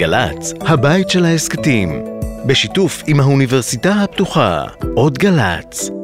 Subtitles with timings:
[0.00, 2.04] גל"צ, הבית של ההסכתים,
[2.46, 5.99] בשיתוף עם האוניברסיטה הפתוחה, עוד גל"צ.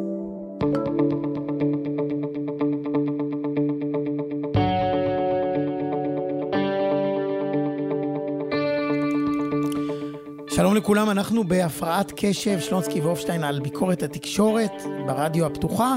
[11.06, 14.72] לכולם, אנחנו בהפרעת קשב, שלונסקי והופשטיין על ביקורת התקשורת
[15.06, 15.96] ברדיו הפתוחה.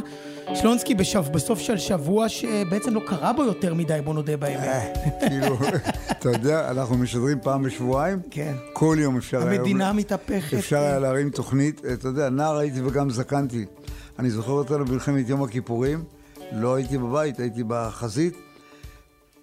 [0.55, 4.97] שלונסקי בשב, בסוף של שבוע שבעצם לא קרה בו יותר מדי, בוא נודה באמת.
[5.27, 5.57] כאילו,
[6.11, 8.53] אתה יודע, אנחנו משדרים פעם בשבועיים, כן.
[8.73, 9.59] כל יום אפשר היה...
[9.59, 10.57] המדינה מתהפכת.
[10.57, 13.65] אפשר היה להרים תוכנית, אתה יודע, נער הייתי וגם זקנתי.
[14.19, 16.03] אני זוכר אותנו במלחמת יום הכיפורים,
[16.51, 18.48] לא הייתי בבית, הייתי בחזית.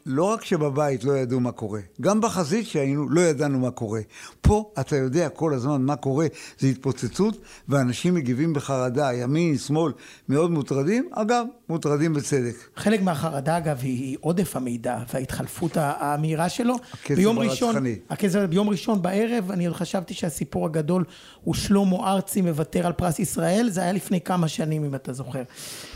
[0.06, 4.00] לא רק שבבית לא ידעו מה קורה, גם בחזית שהיינו לא ידענו מה קורה.
[4.40, 6.26] פה אתה יודע כל הזמן מה קורה,
[6.58, 7.36] זה התפוצצות,
[7.68, 9.92] ואנשים מגיבים בחרדה, ימין, שמאל,
[10.28, 12.54] מאוד מוטרדים, אגב, מוטרדים בצדק.
[12.76, 16.74] חלק מהחרדה, אגב, היא עודף המידע וההתחלפות המהירה שלו.
[16.74, 17.52] הקצב ביום הרצחני.
[17.52, 21.04] ראשון, הקצב, ביום ראשון בערב, אני עוד חשבתי שהסיפור הגדול
[21.44, 25.42] הוא שלמה ארצי מוותר על פרס ישראל, זה היה לפני כמה שנים, אם אתה זוכר.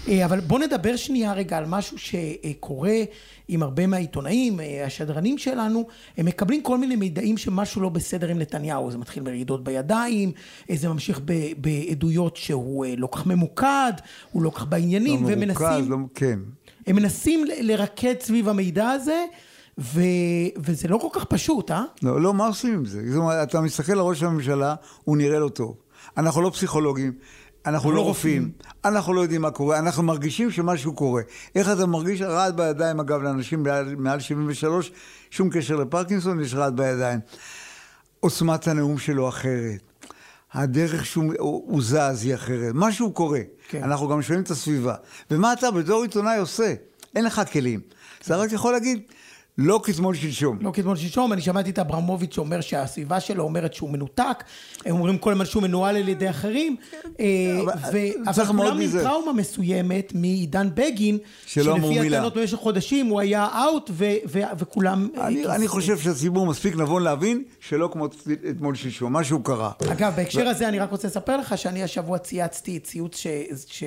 [0.09, 2.99] אה, אבל בוא נדבר שנייה רגע על משהו שקורה
[3.49, 4.00] עם הרבה מהעיתונאים,
[4.61, 8.91] אה, השדרנים שלנו, הם מקבלים כל מיני מידעים שמשהו לא בסדר עם נתניהו.
[8.91, 10.33] זה מתחיל ברעידות בידיים,
[10.71, 13.93] אה, זה ממשיך ב- בעדויות שהוא אה, לא כך ממוקד,
[14.33, 16.39] הוא לא כך בעניינים, לא והם מרוכז, מנסים, לא, כן.
[16.87, 19.25] הם מנסים לרקד סביב המידע הזה,
[19.79, 20.01] ו...
[20.57, 21.83] וזה לא כל כך פשוט, אה?
[22.03, 23.11] לא, לא, מה עושים עם זה?
[23.11, 25.77] זאת אומרת, אתה מסתכל על ראש הממשלה, הוא נראה לא טוב.
[26.17, 27.13] אנחנו לא פסיכולוגים,
[27.67, 28.51] אנחנו לא לא רופאים,
[28.85, 31.23] אנחנו לא יודעים מה קורה, אנחנו מרגישים שמשהו קורה.
[31.55, 32.23] איך אתה מרגיש?
[32.23, 34.93] רעד בידיים, אגב, לאנשים מעל, מעל 73,
[35.31, 37.21] שום קשר לפרקינסון, יש רעד בידיים.
[38.21, 39.81] עוצמת הנאום שלו אחרת.
[40.53, 42.73] הדרך שהוא הוא, הוא זז היא אחרת.
[42.75, 43.41] משהו קורה.
[43.69, 43.83] כן.
[43.83, 44.95] אנחנו גם שומעים את הסביבה.
[45.31, 46.75] ומה אתה בתור עיתונאי עושה?
[47.17, 47.81] אין לך כלים.
[48.23, 49.03] אתה רק יכול להגיד,
[49.59, 50.59] לא כתמול שלשום.
[50.61, 54.45] לא כתמול שלשום, אני שמעתי את אברמוביץ' שאומר שהסביבה שלו אומרת שהוא מנותק,
[54.87, 56.77] הם אומרים כל הזמן שהוא מנוהל על ידי אחרים,
[57.21, 57.61] אה,
[58.27, 58.91] אבל כולם עם.
[59.03, 62.07] טראומה מסוימת מעידן בגין, שלא אמרו שלפי.
[62.07, 63.91] הטענות במשך חודשים הוא היה אאוט
[64.59, 65.09] וכולם...
[65.17, 65.55] אה.
[65.55, 68.07] אני חושב שהציבור מספיק נבון להבין שלא כמו
[68.51, 69.71] אתמול שלשום, משהו קרה.
[69.93, 73.17] אגב, בהקשר הזה אני רק רוצה לספר לך שאני השבוע צייצתי ציוץ
[73.67, 73.85] ש...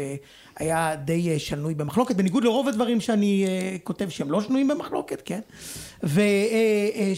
[0.59, 5.22] שהיה די אה, שנוי במחלוקת, בניגוד לרוב הדברים שאני אה, כותב שהם לא שנויים במחלוקת,
[5.25, 5.40] כן?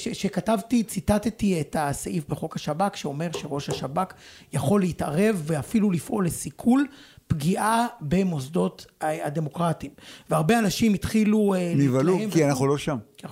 [0.06, 4.14] ושכתבתי, ציטטתי את הסעיף בחוק השב"כ שאומר שראש השב"כ
[4.54, 6.86] יכול להתערב ואפילו לפעול לסיכול
[7.28, 9.92] פגיעה במוסדות הדמוקרטיים.
[10.30, 12.98] והרבה אנשים התחילו אה, נבהלו, כי ו- אנחנו לא שם.
[13.24, 13.30] אז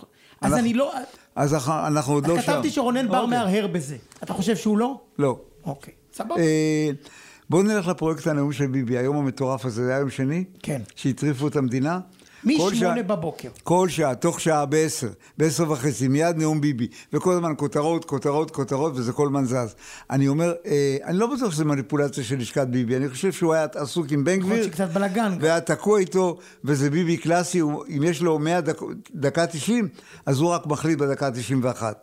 [0.51, 0.93] אנחנו- אני לא...
[1.35, 2.51] אז אנחנו, עוד לא שם.
[2.51, 3.37] כתבתי שרונן בר אוקיי.
[3.37, 3.97] מהרהר בזה.
[4.23, 4.99] אתה חושב שהוא לא?
[5.19, 5.39] לא.
[5.65, 6.35] אוקיי, סבבה.
[7.53, 10.43] בואו נלך לפרויקט הנאום של ביבי, היום המטורף הזה, זה היה יום שני?
[10.63, 10.81] כן.
[10.95, 11.99] שהטריפו את המדינה?
[12.43, 13.49] משמונה בבוקר.
[13.63, 16.87] כל שעה, תוך שעה, בעשר, בעשר וחצי, מיד נאום ביבי.
[17.13, 19.75] וכל הזמן כותרות, כותרות, כותרות, וזה כל הזמן זז.
[20.09, 23.65] אני אומר, אה, אני לא בטוח שזה מניפולציה של לשכת ביבי, אני חושב שהוא היה
[23.75, 24.63] עסוק עם בן גביר.
[24.63, 25.37] שקצת בלאגן.
[25.41, 28.81] והיה תקוע איתו, וזה ביבי קלאסי, הוא, אם יש לו 100 דק,
[29.15, 29.87] דקה 90,
[30.25, 31.97] אז הוא רק מחליט בדקה 91.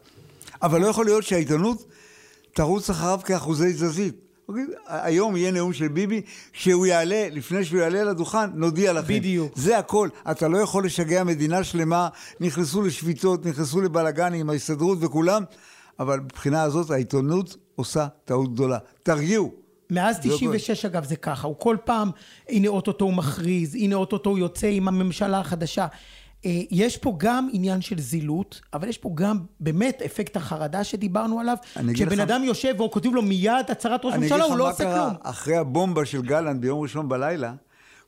[0.62, 1.84] אבל לא יכול להיות שהעיתונות
[2.55, 4.29] תרוץ אחריו כאחוזי תזזית.
[4.50, 4.66] אוקיי?
[4.87, 6.22] היום יהיה נאום של ביבי,
[6.53, 9.15] שהוא יעלה, לפני שהוא יעלה לדוכן, נודיע לכם.
[9.15, 9.53] בדיוק.
[9.56, 10.09] זה הכל.
[10.31, 12.09] אתה לא יכול לשגע מדינה שלמה,
[12.41, 15.44] נכנסו לשביתות, נכנסו לבלאגנים ההסתדרות וכולם,
[15.99, 18.78] אבל מבחינה הזאת העיתונות עושה טעות גדולה.
[19.03, 19.53] תרגיעו.
[19.91, 22.11] מאז לא 96 אגב זה ככה, הוא כל פעם,
[22.49, 25.87] הנה אוטוטו הוא מכריז, הנה אוטוטו הוא יוצא עם הממשלה החדשה.
[26.46, 31.40] אה, יש פה גם עניין של זילות, אבל יש פה גם באמת אפקט החרדה שדיברנו
[31.40, 31.56] עליו.
[31.76, 34.54] אני אגיד כשבן לך- אדם יושב וכותב לו מיד הצהרת ראש אני ממשלה, אגיד הוא
[34.54, 35.04] לך לא מה עושה קרה.
[35.10, 35.16] כלום.
[35.22, 37.52] אחרי הבומבה של גלנט ביום ראשון בלילה,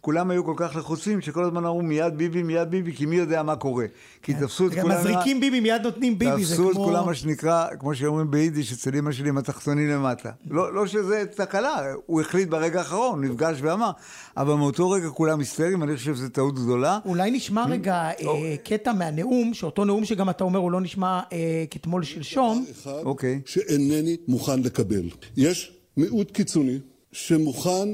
[0.03, 3.43] כולם היו כל כך לחוצים, שכל הזמן אמרו מיד ביבי, מיד ביבי, כי מי יודע
[3.43, 3.87] מה קורה.
[4.23, 4.99] כי תפסו את כולם...
[4.99, 6.85] מזריקים ביבי, מיד נותנים ביבי, זה תפסו את כמו...
[6.85, 10.31] כולם, מה שנקרא, כמו שאומרים ביידיש, אצל אמא שלי עם התחתונים למטה.
[10.51, 13.91] לא, לא שזה תקלה, הוא החליט ברגע האחרון, נפגש ואמר,
[14.37, 16.99] אבל מאותו רגע כולם היסטריים, אני חושב שזו טעות גדולה.
[17.05, 21.65] אולי נשמע רגע אה, קטע מהנאום, שאותו נאום שגם אתה אומר הוא לא נשמע אה,
[21.71, 22.65] כתמול שלשום.
[22.73, 23.41] אחד אוקיי.
[23.47, 25.09] שאינני מוכן לקבל.
[25.37, 26.79] יש מיעוט קיצוני
[27.13, 27.89] שמוכן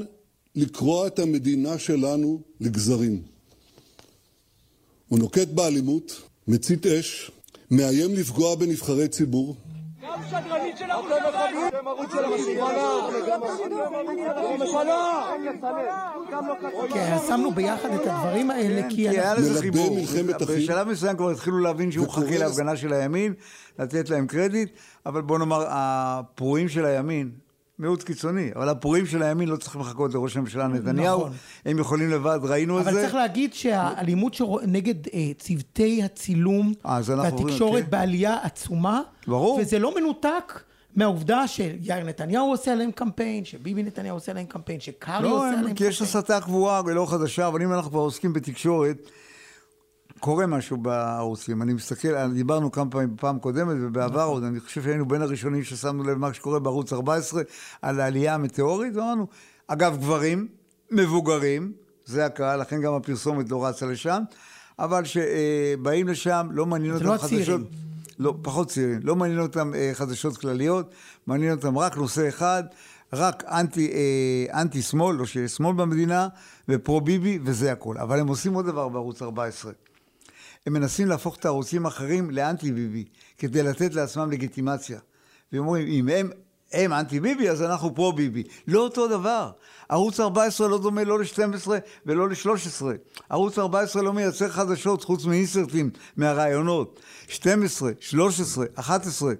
[0.55, 3.21] לקרוע את המדינה שלנו לגזרים.
[5.07, 7.31] הוא נוקט באלימות, מצית אש,
[7.71, 9.55] מאיים לפגוע בנבחרי ציבור,
[10.03, 11.09] גם שדרנית של ערוץ.
[16.93, 19.43] כן, שמנו ביחד את הדברים האלה, כי כי היה אנחנו...
[19.43, 19.95] לזה מלבה חיבור.
[19.95, 20.55] מלחמת אחים.
[20.57, 23.33] בשלב מסוים כבר התחילו להבין שהוא לזה- להפגנה של הימין,
[23.79, 24.69] לתת להם קרדיט,
[25.05, 27.31] אבל בוא נאמר, הפרועים של הימין
[27.79, 31.31] מיעוט קיצוני, אבל הפורעים של הימין לא צריכים לחכות לראש הממשלה נתניהו, נכון.
[31.65, 32.89] הם יכולים לבד, ראינו את זה.
[32.89, 37.89] אבל צריך להגיד שהאלימות שרוא- נגד אה, צוותי הצילום והתקשורת כן.
[37.89, 39.59] בעלייה עצומה, ברור.
[39.61, 40.59] וזה לא מנותק
[40.95, 45.59] מהעובדה שיאיר נתניהו עושה עליהם קמפיין, שביבי נתניהו עושה עליהם קמפיין, שקרעי לא, עושה הם-
[45.59, 46.17] עליהם כי יש קמפיין.
[46.23, 48.97] הסתה קבועה ולא חדשה, אבל אם אנחנו כבר עוסקים בתקשורת,
[50.19, 51.61] קורה משהו בערוצים.
[51.61, 56.03] אני מסתכל, דיברנו כמה פעמים בפעם קודמת ובעבר עוד, אני חושב שהיינו בין הראשונים ששמנו
[56.03, 57.41] לב למה שקורה בערוץ 14,
[57.81, 59.27] על העלייה המטאורית, ואמרנו,
[59.67, 60.47] אגב, גברים,
[60.91, 61.71] מבוגרים,
[62.05, 64.23] זה הקהל, לכן גם הפרסומת לא רצה לשם,
[64.79, 67.41] אבל שבאים לשם, לא מעניין זה אותם לא חדשות.
[67.41, 67.65] הצעירים.
[68.19, 68.99] לא, פחות צעירים.
[69.03, 70.91] לא מעניין אותם אה, חדשות כלליות,
[71.27, 72.63] מעניין אותם רק נושא אחד,
[73.13, 76.27] רק אנטי, אה, אנטי שמאל, לא שיש שמאל במדינה,
[76.69, 77.97] ופרו ביבי, וזה הכל.
[77.97, 79.71] אבל הם עושים עוד דבר בערוץ 14.
[80.69, 83.05] הם מנסים להפוך את הערוצים האחרים לאנטי ביבי,
[83.37, 84.99] כדי לתת לעצמם לגיטימציה.
[85.51, 86.29] והם אומרים, אם הם,
[86.73, 88.43] הם אנטי ביבי, אז אנחנו פרו ביבי.
[88.67, 89.51] לא אותו דבר.
[89.89, 91.67] ערוץ 14 לא דומה לא ל-12
[92.05, 92.83] ולא ל-13.
[93.29, 96.99] ערוץ 14 לא מייצר חדשות חוץ מאינסרטים, מהרעיונות.
[97.27, 99.33] 12, 13, 11.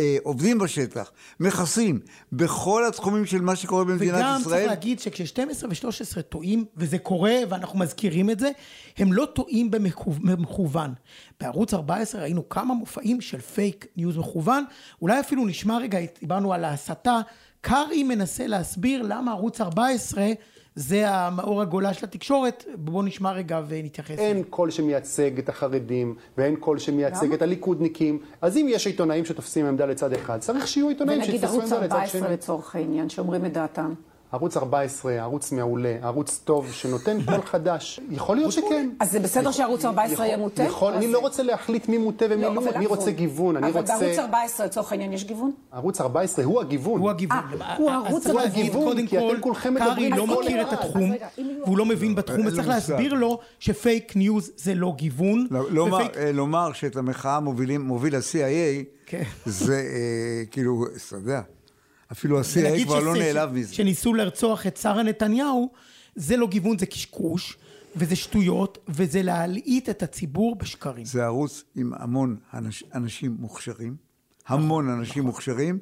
[0.00, 2.00] אה, עובדים בשטח, מכסים,
[2.32, 4.54] בכל התחומים של מה שקורה במדינת וגם ישראל.
[4.56, 8.50] צריך להגיד שכש-12 ו-13 טועים, וזה קורה ואנחנו מזכירים את זה,
[8.98, 10.94] הם לא טועים במכו- במכוון.
[11.40, 14.64] בערוץ 14 ראינו כמה מופעים של פייק ניוז מכוון,
[15.02, 17.20] אולי אפילו נשמע רגע, דיברנו על ההסתה,
[17.60, 20.26] קרעי מנסה להסביר למה ערוץ 14
[20.80, 24.18] זה המאור הגולה של התקשורת, בואו נשמע רגע ונתייחס.
[24.18, 28.18] אין קול שמייצג את החרדים, ואין קול שמייצג את הליכודניקים.
[28.42, 31.94] אז אם יש עיתונאים שתופסים עמדה לצד אחד, צריך שיהיו עיתונאים ונגיד ערוץ עמדה לצד
[31.94, 32.32] 14 שני.
[32.32, 33.94] לצורך העניין, שאומרים את דעתם.
[34.32, 38.00] ערוץ 14, ערוץ מעולה, ערוץ טוב, שנותן קול חדש.
[38.10, 38.90] יכול להיות שכן.
[39.00, 40.62] אז זה בסדר שערוץ 14 יכול- יהיה מוטה?
[40.62, 42.96] יכול, אני לא רוצה להחליט מי מוטה ומי לא, לא, אבל אני למה?
[42.96, 43.98] רוצה גיוון, אני אבל רוצה...
[43.98, 45.50] בערוץ 14 לצורך העניין יש גיוון?
[45.72, 47.00] ערוץ 14 הוא הגיוון.
[47.00, 47.38] הוא הגיוון.
[47.60, 47.76] אה,
[48.10, 50.72] הוא צריך הגיוון, כי אתם כל, כולכם קרעי מדברים לא בקול מכיר את אחד.
[50.86, 51.12] התחום,
[51.64, 52.68] והוא לא מבין בתחום, וצריך.
[52.68, 55.46] להסביר לו שפייק ניוז זה לא גיוון.
[55.50, 59.22] לא- לומר, ופייק- אה, לומר שאת המחאה מובילים, מוביל ה-CIA, כן.
[59.46, 61.40] זה אה, כאילו, אתה יודע,
[62.12, 63.74] אפילו ה-CIA כבר לא נעלב מזה.
[63.74, 65.70] שניסו לרצוח את שרה נתניהו,
[66.14, 67.58] זה לא גיוון, זה קשקוש,
[67.96, 71.04] וזה שטויות, וזה להלעיט את הציבור בשקרים.
[71.04, 73.96] זה ערוץ עם המון אנש, אנשים מוכשרים,
[74.48, 74.98] המון נכון.
[74.98, 75.78] אנשים מוכשרים,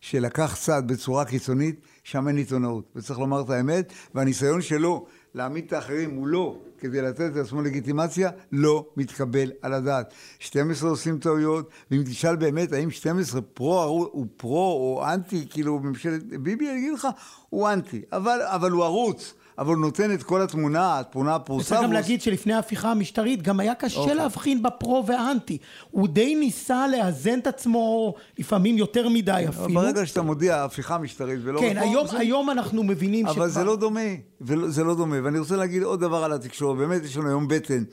[0.00, 2.92] שלקח צעד בצורה קיצונית, שם אין עיתונאות.
[2.96, 8.86] וצריך לומר את האמת, והניסיון שלו להעמיד את האחרים מולו כדי לתת לעצמו לגיטימציה, לא
[8.96, 10.14] מתקבל על הדעת.
[10.38, 16.22] 12 עושים טעויות, ואם תשאל באמת האם 12 פרו הוא פרו או אנטי, כאילו ממשלת
[16.24, 17.08] ביבי, אני אגיד לך,
[17.50, 19.34] הוא אנטי, אבל, אבל הוא ערוץ.
[19.58, 21.64] אבל נותן את כל התמונה, התמונה הפרוסה.
[21.64, 24.14] וצריך גם והוא- להגיד שלפני ההפיכה המשטרית גם היה קשה אוקיי.
[24.14, 25.58] להבחין בפרו והאנטי.
[25.90, 29.80] הוא די ניסה לאזן את עצמו לפעמים יותר מדי אפילו.
[29.80, 33.76] ברגע שאתה מודיע הפיכה משטרית ולא כן, היום, זה- היום אנחנו מבינים אבל זה לא
[33.76, 34.00] דומה,
[34.40, 35.16] ולא- זה לא דומה.
[35.24, 37.84] ואני רוצה להגיד עוד דבר על התקשורת, באמת יש לנו היום בטן.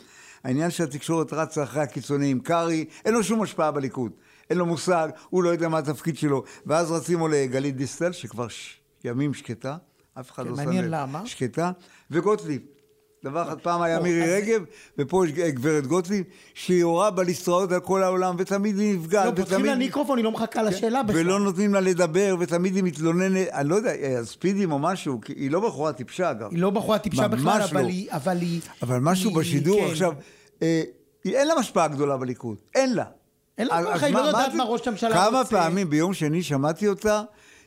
[0.43, 4.11] העניין שהתקשורת רצה אחרי הקיצוניים, קרעי, אין לו שום השפעה בליכוד.
[4.49, 6.43] אין לו מושג, הוא לא יודע מה התפקיד שלו.
[6.65, 8.77] ואז רצים לגלית דיסטל, שכבר ש...
[9.03, 9.75] ימים שקטה,
[10.19, 10.91] אף אחד כן, לא שם מעניין לב.
[10.91, 11.25] למה.
[11.25, 11.71] שקטה,
[12.11, 12.61] וגוטליב.
[13.23, 14.63] דבר אחד, פעם היה מירי רגב,
[14.97, 16.23] ופה יש גברת גוטליב,
[16.53, 20.31] שהיא יורה בליסטראות על כל העולם, ותמיד היא נפגעת, לא, פותחים לה מיקרופון, היא לא
[20.31, 21.21] מחכה לשאלה בכלל.
[21.21, 25.51] ולא נותנים לה לדבר, ותמיד היא מתלוננת, אני לא יודע, אה, ספידים או משהו, היא
[25.51, 26.51] לא בחורה טיפשה אגב.
[26.51, 27.65] היא לא בחורה טיפשה בכלל, לא.
[27.65, 28.11] אבל היא...
[28.11, 29.91] אבל, היא, אבל משהו בשידור כן.
[29.91, 30.13] עכשיו,
[30.61, 30.83] אה,
[31.25, 33.05] אין לה השפעה גדולה בליכוד, אין לה.
[33.57, 35.49] אין לה אז היא לא יודעת מה ראש הממשלה כמה רוצה.
[35.49, 37.21] פעמים ביום שני שמעתי אותה,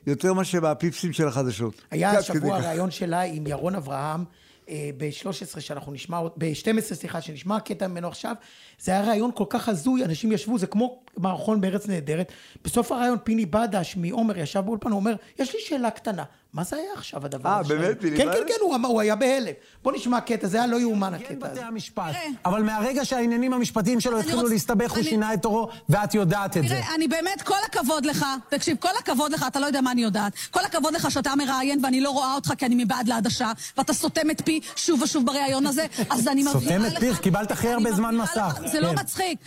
[0.07, 1.83] יותר מאשר בפיפסים של החדשות.
[1.91, 2.59] היה השבוע.
[2.59, 4.25] ראיון שלה עם ירון אברהם
[4.69, 8.35] אה, ב-13 שאנחנו נשמע, ב-12 סליחה, שנשמע קטע ממנו עכשיו,
[8.79, 12.33] זה היה ראיון כל כך הזוי, אנשים ישבו, זה כמו מערכון בארץ נהדרת.
[12.65, 16.77] בסוף הראיון פיני בדש מעומר ישב באולפן, הוא אומר, יש לי שאלה קטנה, מה זה
[16.77, 17.69] היה עכשיו הדבר אה, הזה?
[17.75, 18.33] באמת, שראינו?" פיני כן?
[18.33, 19.53] כן, כן, הוא היה בהלם.
[19.83, 21.67] בוא נשמע קטע, זה היה לא יאומן כן, הקטע בתי הזה.
[21.67, 22.15] המשפט.
[22.45, 26.69] אבל מהרגע שהעניינים המשפטיים שלו התחילו להסתבך, הוא שינה את תורו, ואת יודעת את זה.
[26.69, 30.03] תראה, אני באמת, כל הכבוד לך, תקשיב, כל הכבוד לך, אתה לא יודע מה אני
[30.03, 30.33] יודעת.
[30.51, 34.31] כל הכבוד לך שאתה מראיין ואני לא רואה אותך כי אני מבעד לעדשה, ואתה סותם
[34.31, 36.93] את פי שוב ושוב בריאיון הזה, אז אני סותם מבהירה לך...
[36.93, 37.21] את פיך?
[37.21, 38.61] קיבלת הכי הרבה זמן מסך.
[38.67, 38.95] זה לא כן.
[38.99, 39.39] מצחיק.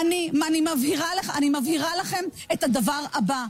[0.00, 3.44] אני אני מבהירה לך, אני מבהירה לכם את הדבר הבא.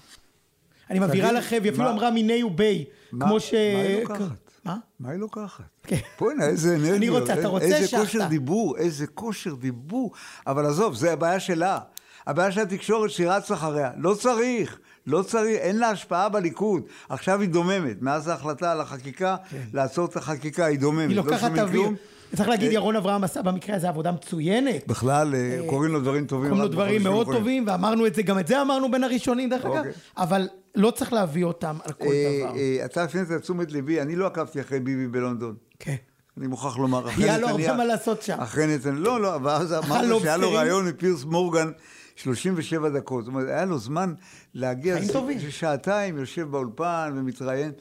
[0.92, 2.84] אני מבהירה לכם, היא אפילו אמרה מיני ובי,
[3.20, 3.54] כמו ש...
[3.54, 4.50] מה היא לוקחת?
[4.64, 4.76] מה?
[5.00, 5.64] מה היא לוקחת?
[5.82, 5.96] כן.
[6.20, 6.96] בוא'נה, איזה אנרגיות.
[6.96, 8.04] אני רוצה, אתה רוצה, איזה שחטה.
[8.04, 10.12] כושר דיבור, איזה כושר דיבור.
[10.46, 11.78] אבל עזוב, זה הבעיה שלה.
[12.26, 13.90] הבעיה של התקשורת שהיא רצה אחריה.
[13.96, 16.82] לא צריך, לא צריך, אין לה השפעה בליכוד.
[17.08, 17.96] עכשיו היא דוממת.
[18.02, 19.36] מאז ההחלטה על החקיקה,
[19.72, 21.08] לעצור את החקיקה, היא דוממת.
[21.08, 21.88] היא לא לוקחת שומעים אוויר.
[22.36, 24.86] צריך להגיד, אה, ירון אברהם עשה במקרה הזה עבודה מצוינת.
[24.86, 26.50] בכלל, אה, קוראים לו דברים טובים.
[26.50, 27.26] קוראים לו דברים מאוד.
[27.26, 29.92] טובים, ואמרנו את זה, גם את זה אמרנו בין הראשונים, דרך אגב, אוקיי.
[30.16, 32.56] אבל לא צריך להביא אותם על כל אה, דבר.
[32.56, 35.54] אה, אתה הפנית תשומת ליבי, אני לא עקבתי אחרי ביבי בלונדון.
[35.78, 35.96] כן.
[36.38, 38.36] אני מוכרח לומר, אחרי היה לו נתניה- הרבה מה לעשות שם.
[38.40, 40.52] אחרי נתניה, לא, לא, ואז אמרת לו שהיה לו.
[40.52, 41.70] ראיון מפירס מורגן
[42.16, 43.24] 37 דקות.
[43.24, 44.14] זאת אומרת, היה לו זמן
[44.54, 45.38] להגיע, חיים טובים.
[45.50, 47.72] שעתיים, יושב באולפן ומתראיין.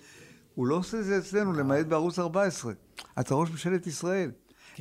[0.55, 2.73] הוא לא עושה את זה אצלנו, למעט בערוץ 14.
[3.19, 4.31] אתה ראש ממשלת ישראל.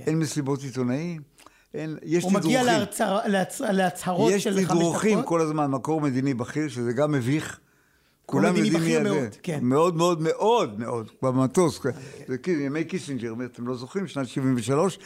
[0.07, 1.21] אין מסיבות עיתונאים,
[1.75, 2.31] אין, יש כן.
[2.31, 2.81] הוא מגיע תדרוכים.
[2.81, 5.29] להרצה- להצ- להצהרות יש של חמש תדרוכים דקות.
[5.29, 7.61] כל הזמן, מקור מדיני בכיר, שזה גם מביך.
[8.27, 9.11] כולם יודעים מי בכיר זה.
[9.11, 9.59] מאוד, כן.
[9.63, 11.81] מאוד מאוד מאוד מאוד, במטוס.
[12.29, 14.99] זה כאילו ימי קיסינג'ר, אתם לא זוכרים, שנת 73,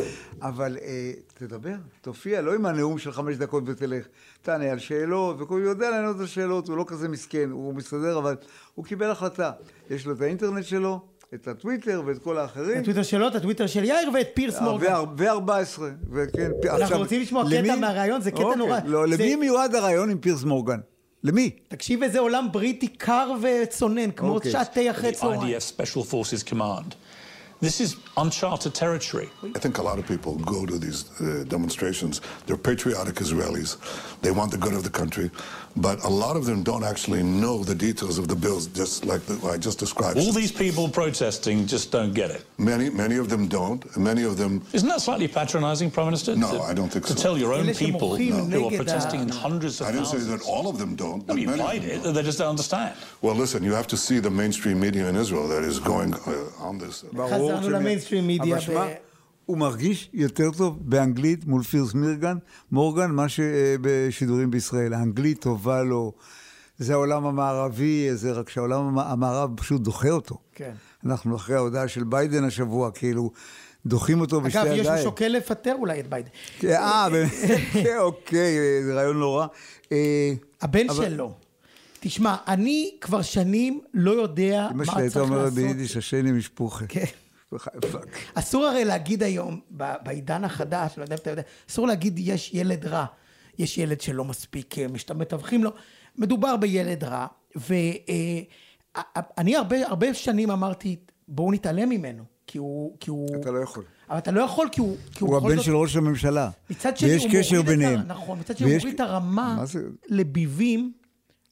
[0.43, 4.05] אבל אה, תדבר, תופיע, לא עם הנאום של חמש דקות ותלך.
[4.43, 8.37] תענה על שאלות, והוא יודע לענות על שאלות, הוא לא כזה מסכן, הוא מסתדר, אבל
[8.75, 9.51] הוא קיבל החלטה.
[9.91, 11.01] יש לו את האינטרנט שלו,
[11.35, 12.79] את הטוויטר ואת כל האחרים.
[12.79, 14.95] הטוויטר שלו, את הטוויטר של יאיר ואת פירס מורגן.
[15.17, 15.81] ו-14,
[16.13, 16.51] וכן.
[16.71, 18.57] אנחנו רוצים לשמוע קטע מהראיון, זה קטע אוקיי.
[18.59, 18.79] נורא.
[18.85, 20.79] לא, זה- למי מיועד הראיון עם פירס מורגן?
[21.25, 21.51] למי?
[21.69, 24.51] תקשיב איזה עולם בריטי קר וצונן, כמו אוקיי.
[24.53, 25.41] שעת תה אחרי צהריים.
[27.61, 29.31] This is uncharted territory.
[29.43, 32.21] I think a lot of people go to these uh, demonstrations.
[32.47, 33.79] They're patriotic Israelis.
[34.21, 35.31] They want the good of the country.
[35.77, 39.23] But a lot of them don't actually know the details of the bills, just like
[39.23, 40.19] the, I just described.
[40.19, 42.45] All these people protesting just don't get it.
[42.59, 43.85] Many, many of them don't.
[43.97, 44.63] Many of them.
[44.73, 46.37] Isn't that slightly patronizing, Prime Minister?
[46.37, 47.17] No, to, I don't think to so.
[47.17, 48.45] To tell your own people no.
[48.45, 50.27] who are protesting in hundreds of I didn't thousands.
[50.27, 51.27] say that all of them don't.
[51.27, 52.03] No, you implied it.
[52.03, 52.95] They just don't understand.
[53.21, 56.51] Well, listen, you have to see the mainstream media in Israel that is going uh,
[56.61, 57.05] on this.
[57.53, 58.87] חזרנו למיינסטרים מדיה אבל שמע,
[59.47, 62.37] הוא מרגיש יותר טוב באנגלית מול פירס מירגן,
[62.73, 64.95] מורגן, מה שבשידורים בישראל.
[64.95, 66.13] האנגלית טובה לו,
[66.79, 70.39] זה העולם המערבי, זה רק שהעולם המ- המערב פשוט דוחה אותו.
[70.55, 70.73] כן.
[71.07, 73.31] אנחנו אחרי ההודעה של ביידן השבוע, כאילו,
[73.87, 74.81] דוחים אותו בשתי אגב, ידיים.
[74.83, 76.29] יש הוא שוקל לפטר אולי את ביידן.
[76.65, 77.31] אה, באמת,
[77.73, 79.47] כן, אוקיי, זה רעיון לא רע.
[79.93, 80.33] אה,
[80.63, 81.33] הבן שלו.
[82.01, 85.55] תשמע, אני כבר שנים לא יודע אמא מה שלי הייתה צריך אומרת לעשות.
[85.55, 86.85] ביידיש, השני משפוחה.
[86.89, 87.05] כן.
[88.35, 89.61] אסור הרי להגיד היום,
[90.03, 93.05] בעידן החדש, לא יודע אם אתה יודע, אסור להגיד יש ילד רע,
[93.59, 95.71] יש ילד שלא מספיק, אה, מתווכים לו,
[96.19, 98.47] מדובר בילד רע, ואני
[99.57, 100.97] הרבה, הרבה שנים אמרתי,
[101.29, 102.97] בואו נתעלם ממנו, כי הוא...
[103.01, 103.29] כי הוא...
[103.41, 103.85] אתה לא יכול.
[104.11, 104.97] אבל אתה לא יכול, כי הוא...
[105.13, 106.51] כי הוא בכל הבן זאת- של ראש הממשלה.
[106.71, 107.21] מצד שני, הוא
[107.53, 108.01] מוריד ביניהם.
[108.01, 108.07] את.
[108.07, 109.65] נכון, מצד שני, הוא מוריד את הרמה?
[110.09, 110.93] לביבים,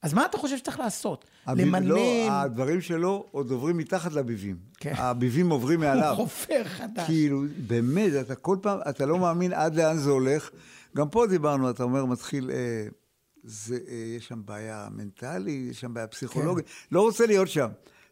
[0.02, 1.24] אז מה אתה חושב שצריך לעשות?
[1.46, 1.86] הביב- למנן...
[1.86, 4.56] לא, הדברים שלו עוד עוברים מתחת לביבים.
[4.76, 4.92] כן.
[4.96, 6.12] הביבים עוברים הוא מעליו.
[6.16, 7.06] חופר חדש.
[7.06, 10.50] כאילו, באמת, אתה כל פעם, אתה לא מאמין עד לאן זה הולך.
[10.96, 12.86] גם פה דיברנו, אתה אומר, מתחיל, אה,
[13.44, 16.64] זה, אה, יש שם בעיה מנטלית, יש שם בעיה פסיכולוגית.
[16.92, 17.68] לא רוצה להיות שם.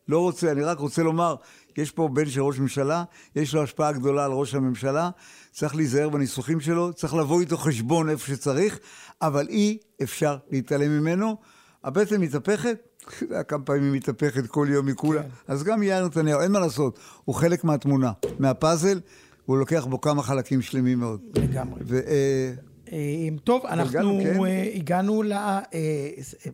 [0.09, 1.35] לא רוצה, אני רק רוצה לומר,
[1.77, 3.05] יש פה בן של ראש ממשלה,
[3.37, 5.11] יש לו השפעה גדולה על ראש הממשלה,
[5.53, 8.79] צריך להיזהר בניסוחים שלו, צריך לבוא איתו חשבון איפה שצריך,
[9.23, 11.37] אבל אי אפשר להתעלם ממנו.
[11.85, 12.77] הבטן מתהפכת,
[13.09, 16.61] אתה יודע כמה פעמים היא מתהפכת כל יום מכולה, אז גם יאיר נתניהו, אין מה
[16.61, 19.01] לעשות, הוא חלק מהתמונה, מהפאזל,
[19.49, 21.21] והוא לוקח בו כמה חלקים שלמים מאוד.
[21.35, 21.81] לגמרי.
[21.87, 22.53] ו, אה,
[22.93, 24.45] אה, טוב, אנחנו הגענו, כן.
[24.45, 25.23] אה, הגענו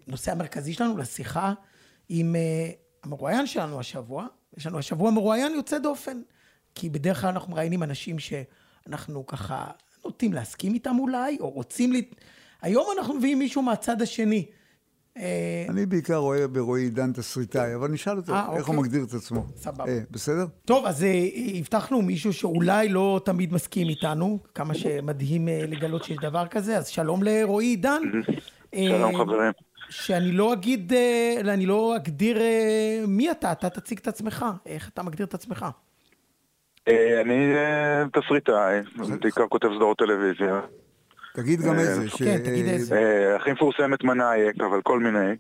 [0.09, 1.53] לנושא המרכזי שלנו, לשיחה
[2.09, 2.37] עם
[3.05, 4.27] המרואיין שלנו השבוע.
[4.57, 6.21] יש לנו השבוע מרואיין יוצא דופן,
[6.75, 9.67] כי בדרך כלל אנחנו מראיינים אנשים שאנחנו ככה
[10.05, 11.97] נוטים להסכים איתם אולי, או רוצים ל...
[12.63, 14.47] היום אנחנו מביאים מישהו מהצד השני.
[15.17, 18.75] אה, אני בעיקר רואה ברועי עידן תסריטאי, אבל נשאל אותו אה, איך אוקיי.
[18.75, 19.45] הוא מגדיר את עצמו.
[19.57, 19.85] סבבה.
[19.87, 20.47] אה, בסדר?
[20.65, 26.17] טוב, אז אה, הבטחנו מישהו שאולי לא תמיד מסכים איתנו, כמה שמדהים אה, לגלות שיש
[26.23, 28.03] דבר כזה, אז שלום לרועי עידן.
[28.75, 29.53] שלום, אה, חברים.
[29.91, 34.89] שאני לא אגיד, אה, אני לא אגדיר אה, מי אתה, אתה תציג את עצמך, איך
[34.89, 35.67] אתה מגדיר את עצמך.
[36.89, 38.81] אה, אני אה, תסריטאי,
[39.21, 40.61] בעיקר כותב סדרות טלוויזיה.
[41.37, 42.09] תגיד גם אה, איזה.
[42.09, 42.97] ש- כן, תגיד איזה.
[42.97, 45.35] אה, הכי מפורסמת מנאייק, אבל כל מיני.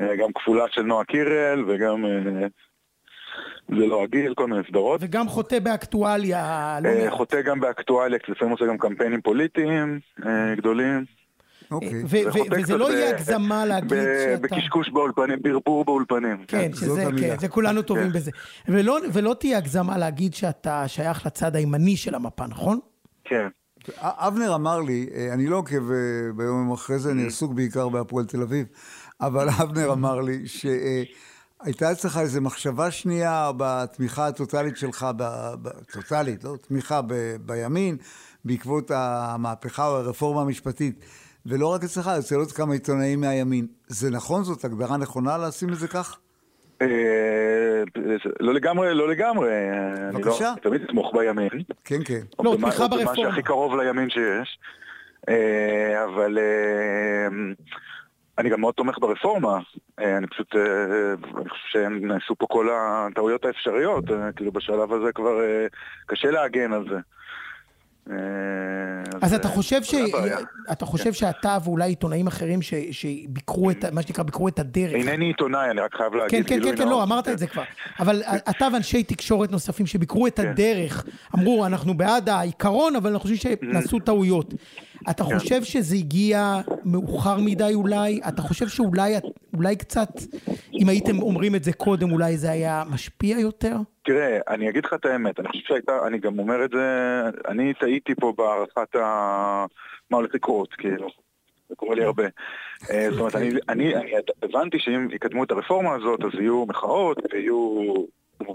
[0.00, 2.46] אה, גם כפולה של נועה קירל, וגם אה,
[3.68, 5.00] זה לא הגיל, כל מיני סדרות.
[5.04, 7.10] וגם חוטא באקטואליה, לא.
[7.10, 11.04] חוטא גם באקטואליה, כי לפעמים עושה גם קמפיינים פוליטיים אה, גדולים.
[11.70, 12.02] אוקיי.
[12.50, 14.40] וזה לא ב- יהיה הגזמה להגיד ב- שאתה...
[14.42, 16.44] בקשקוש באולפנים, ברבור באולפנים.
[16.48, 16.70] כן,
[17.06, 17.28] המילה.
[17.34, 18.12] כן, זה כולנו טובים כן.
[18.12, 18.30] בזה.
[18.68, 22.78] ולא, ולא תהיה הגזמה להגיד שאתה שייך לצד הימני של המפה, נכון?
[23.24, 23.48] כן.
[23.98, 25.96] אבנר אמר לי, אה, אני לא עוקב אה,
[26.36, 28.66] ביום אחרי זה, אני עסוק בעיקר בהפועל תל אביב,
[29.20, 35.06] אבל אבנר אמר לי שהייתה אצלך איזו מחשבה שנייה בתמיכה הטוטלית שלך,
[35.92, 36.56] טוטלית, לא?
[36.68, 37.96] תמיכה ב- בימין,
[38.44, 41.04] בעקבות המהפכה או הרפורמה המשפטית,
[41.46, 43.66] ולא רק אצלך, אצל עוד כמה עיתונאים מהימין.
[43.88, 44.44] זה נכון?
[44.44, 46.18] זאת הגדרה נכונה לשים את זה כך?
[46.82, 47.82] אה,
[48.40, 49.50] לא לגמרי, לא לגמרי.
[50.08, 50.44] אני בבקשה.
[50.44, 51.48] לא- אני תמיד אתמוך בימין.
[51.84, 52.20] כן, כן.
[52.44, 53.30] לא, במה- תמיכה במה ברפורמה.
[53.30, 54.58] שהכי קרוב לימין שיש.
[55.28, 57.26] אה, אבל אה,
[58.38, 59.58] אני גם מאוד תומך ברפורמה.
[59.98, 64.04] אני פשוט, אני חושב שנעשו פה כל הטעויות האפשריות.
[64.36, 65.40] כאילו בשלב הזה כבר
[66.06, 66.96] קשה להגן על זה.
[69.22, 69.94] אז אה, אתה חושב ש...
[70.72, 74.92] אתה חושב שאתה ואולי עיתונאים אחרים ש- שביקרו את, מה שנקרא, ביקרו את הדרך.
[74.94, 76.46] אינני עיתונאי, אני רק חייב כן, להגיד.
[76.46, 77.02] כן, גילוי כן, כן, לא.
[77.02, 77.62] אמרת את זה כבר.
[78.00, 80.48] אבל אתה ואנשי תקשורת נוספים שביקרו את כן.
[80.48, 84.00] הדרך, אמרו, אנחנו בעד העיקרון, אבל אנחנו חושבים שנעשו Mm-hmm.
[84.04, 84.54] טעויות.
[85.10, 85.38] אתה כן.
[85.38, 88.20] חושב שזה הגיע מאוחר מדי אולי?
[88.28, 89.14] אתה חושב שאולי
[89.54, 90.08] אולי קצת,
[90.80, 93.76] אם הייתם אומרים את זה קודם, אולי זה היה משפיע יותר?
[94.04, 97.74] תראה, אני אגיד לך את האמת, אני חושב שהייתה, אני גם אומר את זה, אני
[97.74, 99.66] טעיתי פה בהערכת ה...
[100.10, 101.08] מה הולך לקרות, כאילו.
[101.68, 102.24] זה קורה לי הרבה.
[102.90, 107.18] אה, זאת אומרת, אני, אני, אני הבנתי שאם יקדמו את הרפורמה הזאת, אז יהיו מחאות,
[107.32, 107.94] ויהיו,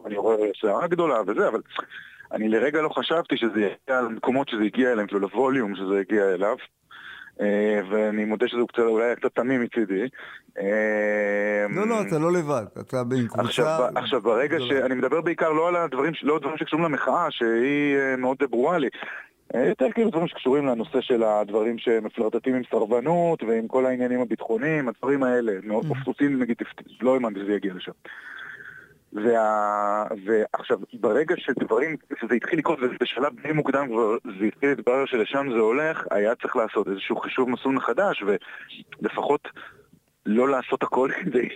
[0.06, 1.62] אני רואה סערה גדולה וזה, אבל
[2.32, 6.56] אני לרגע לא חשבתי שזה יגיע למקומות שזה הגיע אליהם, כאילו לווליום שזה הגיע אליו.
[7.42, 10.08] אה, ואני מודה שזה קצת, אולי היה קצת תמים מצידי.
[10.60, 13.88] אה, לא, לא, אתה לא לבד, אתה עם קבוצה...
[13.96, 14.72] עכשיו, ברגע ש...
[14.72, 18.88] אני מדבר בעיקר לא על הדברים, לא דברים שקשורים למחאה, שהיא אה, מאוד ברורה לי.
[19.54, 25.24] יותר כאילו דברים שקשורים לנושא של הדברים שמפלרטטים עם סרבנות ועם כל העניינים הביטחוניים, הדברים
[25.24, 25.54] האלה.
[25.64, 26.58] מאוד אופסוסים, נגיד,
[27.02, 27.92] לא האמנתי שזה יגיע לשם.
[29.16, 30.04] וה...
[30.26, 35.60] ועכשיו, ברגע שדברים, שזה התחיל לקרות, ובשלב די מוקדם כבר זה התחיל להתברר שלשם זה
[35.60, 39.48] הולך, היה צריך לעשות איזשהו חישוב מסלול מחדש, ולפחות
[40.26, 41.50] לא לעשות הכל כדי...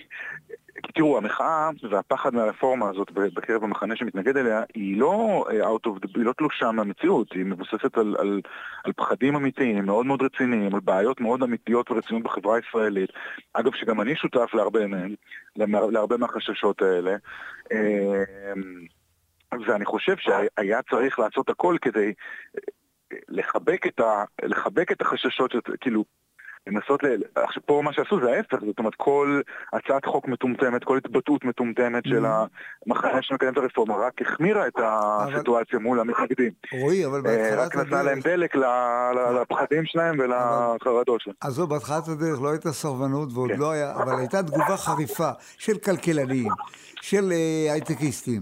[0.96, 6.10] תראו, המחאה והפחד מהרפורמה הזאת בקרב המחנה שמתנגד אליה, היא לא אה, out of the,
[6.16, 8.42] היא לא תלושה מהמציאות, היא מבוססת על, על,
[8.84, 13.10] על פחדים אמיתיים, מאוד מאוד רציניים, על בעיות מאוד אמיתיות ורציניות בחברה הישראלית.
[13.54, 15.16] אגב, שגם אני שותף להרבה מהם,
[15.56, 17.16] להרבה- מהחששות האלה.
[17.72, 18.24] אה,
[19.68, 22.14] ואני חושב שהיה צריך לעשות הכל כדי
[22.56, 26.04] אה, לחבק את, ה, לחבק את החששות, כאילו,
[26.72, 27.08] לנסות ל...
[27.36, 29.42] עכשיו פה מה שעשו זה ההפך, זאת אומרת כל
[29.74, 35.80] הצעת חוק מטומטמת, כל התבטאות מטומטמת של המחנה שמקדם את הרפורמה, רק החמירה את הסיטואציה
[35.80, 36.52] מול המתנגדים.
[36.82, 38.20] רועי, אבל אה, רק בהתחלת נתנה להם.
[38.20, 38.56] דלק
[39.42, 41.36] לפחדים שלהם ולחרדות שלהם.
[41.42, 43.60] עזוב, בהתחלת הדרך לא הייתה סרבנות ועוד כן.
[43.60, 46.50] לא היה, אבל הייתה תגובה חריפה של כלכלנים,
[47.02, 48.42] של אה, הייטקיסטים.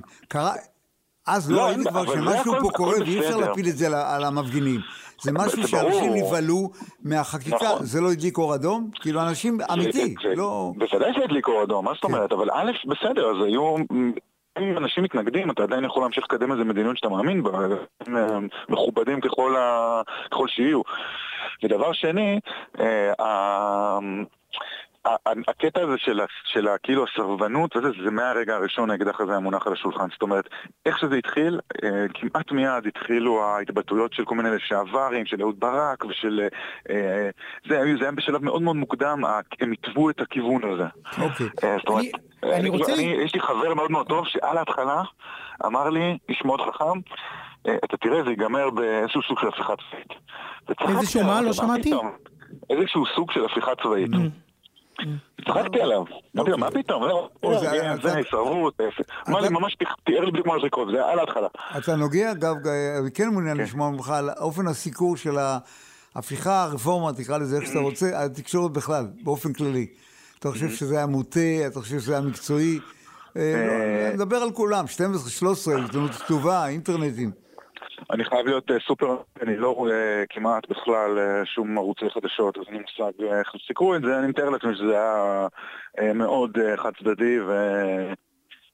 [1.27, 3.37] אז לא, לא בעיה, כבר שמשהו פה קורה ואי אפשר.
[3.37, 4.79] להפיל את זה על- המפגינים.
[5.21, 6.13] זה משהו שאנשים.
[6.13, 6.69] נבהלו
[7.03, 7.85] מהחקיקה, נכון.
[7.85, 8.89] זה לא הדליק אור אדום?
[9.01, 10.71] כאילו אנשים, אמיתי, לא...
[10.77, 12.31] בוודאי זה הדליק אור אדום, מה זאת אומרת?
[12.31, 13.75] אבל א', בסדר, אז היו...
[14.59, 17.51] אם אנשים מתנגדים, אתה עדיין יכול להמשיך לקדם איזה מדיניות שאתה מאמין בה,
[18.69, 20.01] מכובדים ככל, ה...
[20.31, 20.81] ככל שיהיו.
[21.63, 22.39] ודבר שני,
[22.79, 23.99] אה,
[25.47, 26.19] הקטע הזה של,
[26.53, 30.07] של כאילו הסרבנות, וזה, זה מהרגע הראשון האקדח הזה היה מונח על השולחן.
[30.11, 30.49] זאת אומרת,
[30.85, 36.05] איך שזה התחיל, אה, כמעט מיד התחילו ההתבטאויות של כל מיני לשעברים, של אהוד ברק
[36.05, 36.47] ושל...
[36.89, 37.29] אה,
[37.69, 39.21] זה, זה היה בשלב מאוד מאוד מוקדם,
[39.61, 40.83] הם התוו את הכיוון הזה.
[41.21, 41.47] אוקיי.
[41.63, 42.05] אה, זאת אומרת,
[42.43, 45.01] אני אני, רוצה- אני, יש לי חבר מאוד מאוד טוב שעל ההתחלה
[45.65, 46.99] אמר לי, איש מאוד חכם,
[47.85, 50.13] אתה תראה, זה ייגמר באיזשהו סוג של הפיכה צבאית.
[50.97, 51.41] איזשהו מה?
[51.41, 51.89] לא שמעתי.
[51.91, 52.05] "טוב,
[52.69, 54.09] איזשהו סוג של הפיכה צבאית.
[55.47, 56.03] צחקתי עליו,
[56.35, 57.03] אמרתי לו, מה פתאום?
[57.03, 57.71] לא, או, זה-
[58.15, 58.79] הישרדות,
[59.29, 61.47] אמר לי, ממש תיאר לי בדיוק מה זה יקרות, זה היה על ההתחלה.
[61.77, 62.55] אתה נוגע, אגב,
[63.01, 65.37] אני כן מעוניין לשמוע ממך על אופן הסיקור של
[66.15, 69.87] ההפיכה, הרפורמה, תקרא לזה איך שאתה רוצה, התקשורת בכלל, באופן כללי.
[70.39, 72.79] אתה חושב שזה היה מוטה, אתה חושב שזה היה מקצועי?
[73.37, 73.53] אה,
[74.07, 77.31] לא, נדבר על כולם, 12, 13, עיתונות כתובה, אינטרנטים.
[78.11, 82.63] אני חייב להיות אה, סופר, אני לא רואה כמעט בכלל אה, שום ערוצי חדשות, אז
[82.69, 87.37] לי מושג אה, איך סיקרו את זה, אני מתאר לעצמי שזה היה מאוד חד צדדי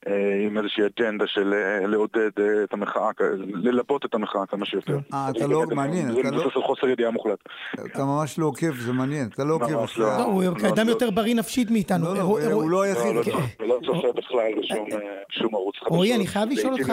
[0.08, 3.10] ועם איזושהי אג'נדה של אה, לעודד אה, את המחאה,
[3.54, 4.98] ללבות את המחאה כמה שיותר.
[5.14, 7.40] אה, אתה לא, מעניין, זה אתה לא, מבוסס על חוסר ידיעה מוחלט.
[7.86, 10.04] אתה ממש לא עוקב, זה מעניין, אתה לא עוקב אחרי...
[10.06, 10.18] לא.
[10.18, 12.06] לא, הוא אדם יותר בריא נפשית מאיתנו.
[12.06, 13.16] לא, לא, הוא לא לא, היחיד.
[13.16, 13.32] לא, כן.
[13.60, 14.98] לא, לא צופה בכלל בשום אה,
[15.30, 15.92] שום ערוץ חדשות.
[15.92, 16.90] רועי, אני חייב לשאול אותך-.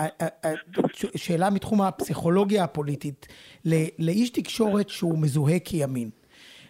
[0.00, 0.52] אה, אה, אה,
[0.92, 3.26] ש- שאלה מתחום הפסיכולוגיה הפוליטית.
[3.64, 6.10] ל- לאיש תקשורת שהוא מזוהה כימין.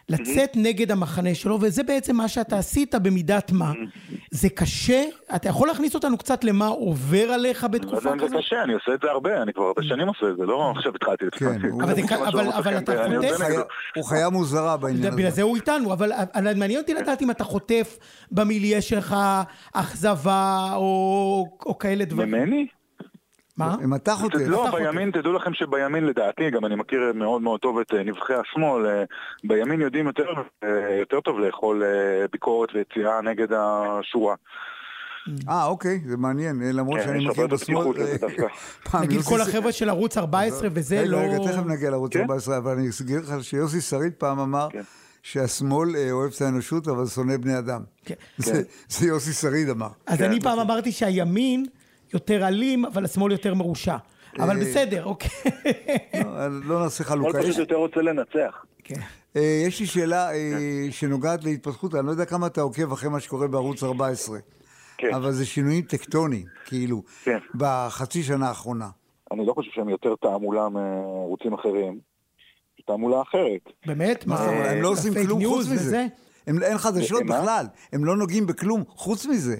[0.09, 3.73] לצאת נגד המחנה שלו, וזה בעצם מה שאתה עשית במידת מה.
[4.31, 5.03] זה קשה?
[5.37, 8.39] אתה יכול להכניס אותנו קצת למה עובר עליך לא יודע בתקופה אם זה כזאת?
[8.39, 10.93] קשה, אני עושה את זה הרבה, אני כבר הרבה שנים עושה את זה, לא עכשיו
[10.95, 11.25] התחלתי.
[11.33, 11.47] כן,
[11.83, 11.95] אבל
[12.27, 13.41] אבל- אבל אתה חוטף-.
[13.97, 15.17] הוא חיה מוזרה בעניין הזה.
[15.17, 16.13] בגלל זה הוא איתנו, אבל
[16.57, 17.99] מעניין אותי לדעת אם אתה חוטף
[18.33, 19.17] במיליה שלך
[19.75, 22.29] אכזבה או או כאלה דברים.
[22.31, 22.67] ממני?
[23.59, 23.77] מה?
[23.85, 27.61] אם אתה חוטף, לא, אתה בימין, תדעו לכם שבימין לדעתי, גם אני מכיר מאוד מאוד
[27.61, 29.05] טוב את אה, נבחי השמאל, אה,
[29.45, 30.25] בימין יודעים יותר,
[30.65, 31.83] אה, יותר טוב לאכול
[32.33, 34.35] ביקורת ויציאה נגד השורה.
[35.49, 37.87] אה, אוקיי, זה מעניין, למרות כן, שאני מכיר בשמאל...
[39.03, 41.17] נגיד כל החבר'ה של ערוץ 14 וזה לא...
[41.17, 42.21] רגע, תכף נגיע לערוץ כן?
[42.21, 44.83] 14, אבל אני אסגיר לך שיוסי שריד פעם אמר כן.
[45.23, 47.81] שהשמאל אוהב את האנושות, אבל שונא בני אדם.
[48.05, 48.15] כן.
[48.37, 48.63] זה-
[49.07, 49.89] יוסי שריד אמר.
[50.07, 51.67] אז כן, אני פעם אמרתי שהימין
[52.15, 53.97] יותר אלים, אבל השמאל יותר מרושע.
[54.39, 55.31] אבל אה, בסדר, אוקיי.
[56.25, 57.39] לא, לא נעשה חלוקה.
[57.39, 58.65] פשוט יש- יותר רוצה לנצח.
[58.85, 59.01] כן.
[59.37, 60.51] אה, יש לי שאלה אה,
[60.87, 60.91] כן.
[60.93, 64.39] שנוגעת להתפתחות, אני לא יודע כמה אתה עוקב אחרי מה שקורה בערוץ 14,
[64.99, 65.15] כן.
[65.15, 67.39] אבל זה שינויים טקטוניים, כאילו, כן.
[67.55, 68.89] בחצי שנה האחרונה.
[69.33, 71.99] אני לא חושב שהם יותר תעמולה מערוצים אחרים.
[72.79, 73.73] זו תעמולה אחרת.
[73.87, 74.27] באמת?
[74.27, 74.39] מה?
[74.41, 75.75] הם לא עושים כלום חוץ מזה.
[75.75, 76.07] וזה?
[76.47, 77.23] הם- אין חדשות?
[77.27, 79.57] בכלל, הם לא נוגעים בכלום חוץ מזה.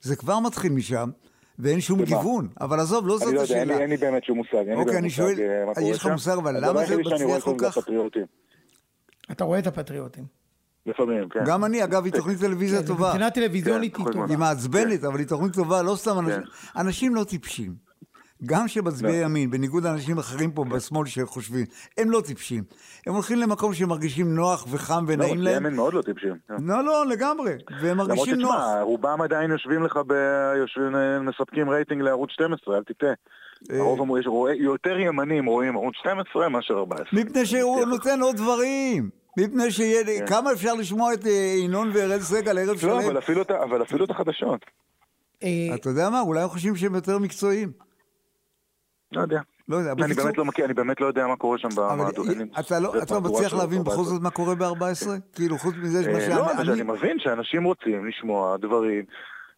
[0.00, 1.10] זה כבר מתחיל משם,
[1.58, 2.02] ואין שום?
[2.04, 2.48] גיוון.
[2.60, 3.82] אבל עזוב, לא אני זאת לא יודע, אין לי- השאלה.
[3.82, 4.72] אין לי באמת שום מושג.
[4.74, 5.34] אוקיי, אני שואל,
[5.76, 6.06] אה, יש לך.
[6.06, 7.78] מושג, אבל למה זה מצליח כל כך?
[9.30, 10.24] אתה רואה את הפטריוטים.
[10.86, 11.40] לפעמים, כן.
[11.46, 13.06] גם אני, אגב, היא תוכנית טלוויזיה כן, טובה.
[13.08, 14.24] מבחינה טלוויזיונית כן, היא טובה.
[14.28, 16.40] היא מעצבנת, אבל היא תוכנית טובה, לא סתם אנשים.
[16.42, 16.80] כן.
[16.80, 17.87] אנשים לא טיפשים.
[18.46, 19.24] גם שמצביעי לא.
[19.24, 21.64] ימין, בניגוד לאנשים אחרים פה בשמאל שחושבים,
[21.98, 22.64] הם לא טיפשים.
[23.06, 25.62] הם הולכים למקום שהם מרגישים נוח וחם לא, ונעים מצביעי להם.
[25.66, 26.34] ימין מאוד לא טיפשים.
[26.48, 27.52] לא, לא, לגמרי.
[27.82, 28.54] והם למרות מרגישים נוח.
[28.54, 30.12] שתשמע, רובם עדיין יושבים לך, ב...
[30.58, 33.10] יושבים, אה, מספקים רייטינג לערוץ 12, אל תטעה.
[33.72, 33.78] אה.
[33.78, 37.20] הרוב אמרו, יש רואה- יותר ימנים רואים ערוץ 12 מאשר 14.
[37.20, 39.10] מפני שהוא נותן עוד דברים.
[39.38, 40.26] מפני שיהיה...
[40.26, 41.30] כמה אפשר לשמוע את אה,
[41.64, 42.86] ינון ואראל סגל ערב כן.
[42.88, 43.10] לא, שלם?
[43.10, 44.60] אבל אפילו את ה- אבל אפילו את החדשות.
[45.74, 46.20] אתה יודע מה?
[46.20, 47.87] אולי הם חושבים שהם יותר מקצועיים.
[49.12, 49.40] לא יודע.
[49.68, 49.92] לא יודע.
[49.92, 52.48] אני בקיצור- באמת לא מכיר, אני באמת לא יודע מה קורה שם אבל במהדורים.
[52.60, 55.06] אתה לא אתה לא מצליח להבין בכל זאת מה קורה ב-14?
[55.34, 56.72] כאילו, חוץ מזה שמה אה, לא, אבל שאני...
[56.82, 59.04] אני מבין שאנשים רוצים לשמוע דברים.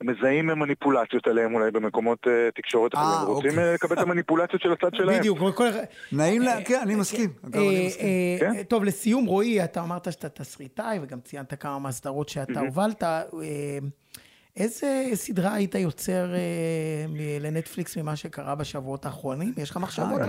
[0.03, 3.69] מזהים מניפולציות עליהם אולי במקומות אה, תקשורת אה, אחרים, רוצים אוקיי.
[3.69, 5.19] אה, לקבל את המניפולציות של הצד שלהם.
[5.19, 5.69] בדיוק, כל- כל-
[6.13, 6.65] נעים לה...
[6.65, 7.31] כן, אני מסכים.
[7.55, 7.61] אה.
[7.61, 8.63] אה, כן.
[8.63, 13.03] טוב, לסיום, רועי, אתה אמרת שאתה תסריטאי, וגם ציינת כמה מהסדרות שאתה הובלת.
[14.57, 17.05] איזה סדרה היית יוצר אה,
[17.41, 19.53] לנטפליקס ממה שקרה בשבועות האחרונים?
[19.57, 20.21] יש לך מחשבות?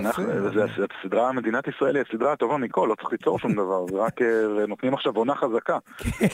[1.04, 4.66] הסדרה, מדינת ישראל היא הסדרה הטובה מכל, לא צריך ליצור שום דבר, זה רק אה,
[4.68, 5.78] נותנים עכשיו עונה חזקה.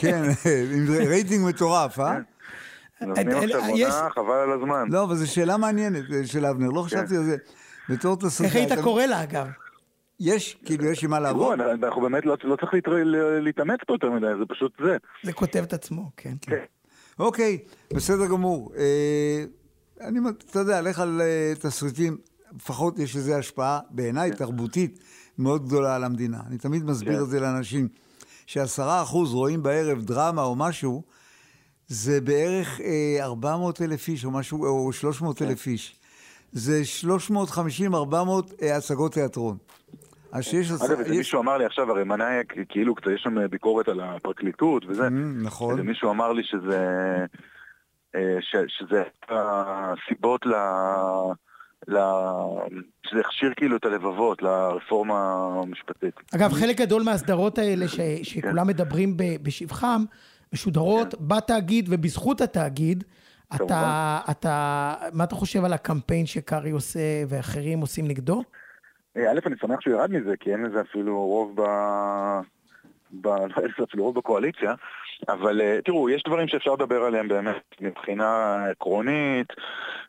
[0.01, 0.23] כן,
[0.77, 2.19] עם רייטינג מטורף, אה?
[3.01, 4.85] נותנים אה, עכשיו יש- עונה, חבל על הזמן.
[4.91, 7.37] לא, אבל זו שאלה מעניינת של אבנר, לא חשבתי על זה.
[7.89, 8.61] בתור תסריטאי...
[8.61, 9.47] איך היית קורא לה, אגב?
[10.21, 11.61] יש, כאילו, יש עם מה לעבוד.
[11.61, 12.73] אנחנו באמת לא לא צריך
[13.41, 14.97] להתאמץ פה יותר מדי, זה פשוט זה.
[15.23, 16.35] זה כותב את עצמו, כן.
[17.19, 17.25] כן.
[17.25, 17.59] אוקיי,
[17.95, 18.73] בסדר גמור.
[18.77, 19.45] אה,
[20.01, 20.19] אני,
[20.51, 22.19] אתה יודע, לך על אה, תסריטים,
[22.57, 24.99] לפחות יש לזה השפעה, בעיניי, תרבותית,
[25.39, 26.41] מאוד גדולה על המדינה.
[26.47, 27.23] אני תמיד מסביר כן.
[27.23, 27.89] את זה לאנשים,
[28.47, 31.03] שעשרה אחוז רואים בערב דרמה או משהו,
[31.89, 35.97] זה בערך אה, 400 אלף איש או משהו, או 300 אלף איש.
[36.53, 37.35] זה 350-400
[38.63, 39.57] אה, הצגות תיאטרון.
[40.33, 40.71] אז שיש...
[40.71, 44.01] אגב, איזה יש- מישהו אמר לי עכשיו, הרי מנאי, כאילו קצת יש שם ביקורת על
[44.01, 45.07] הפרקליטות וזה.
[45.09, 45.11] Mm,
[45.45, 45.71] נכון.
[45.71, 46.79] איזה מישהו אמר לי שזה...
[48.15, 50.53] אה, ש- שזה הסיבות ל...
[51.89, 51.97] ל...
[53.07, 55.15] שזה הכשיר כאילו את הלבבות לרפורמה
[55.63, 56.15] המשפטית.
[56.35, 58.25] אגב, חלק גדול מהסדרות האלה ש, כן.
[58.25, 60.05] שכולם מדברים ב, בשבחם,
[60.53, 63.05] משודרות בתאגיד ובזכות התאגיד.
[63.55, 64.19] אתה.
[64.31, 68.43] אתה, מה אתה חושב על הקמפיין שקארי עושה ואחרים עושים נגדו?
[69.17, 71.65] אה, א', אני שמח שהוא ירד מזה, כי אין לזה אפילו רוב ב...
[73.21, 73.27] ב...
[73.27, 74.75] לא אין לזה אפילו רוב בקואליציה,
[75.29, 79.53] אבל אה, תראו, יש דברים שאפשר לדבר עליהם באמת מבחינה עקרונית,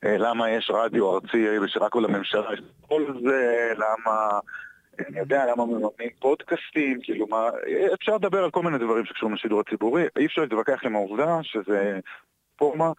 [0.06, 4.40] אה, למה יש רדיו ארצי ושרק לממשלה יש כל זה, למה...
[5.10, 7.50] אני יודע למה מממנים פודקאסטים, כאילו מה,
[7.94, 12.00] אפשר לדבר על כל מיני דברים שקשורים לשידור הציבורי, אי אפשר להתווכח עם העובדה שזה
[12.60, 12.92] פלטפורמה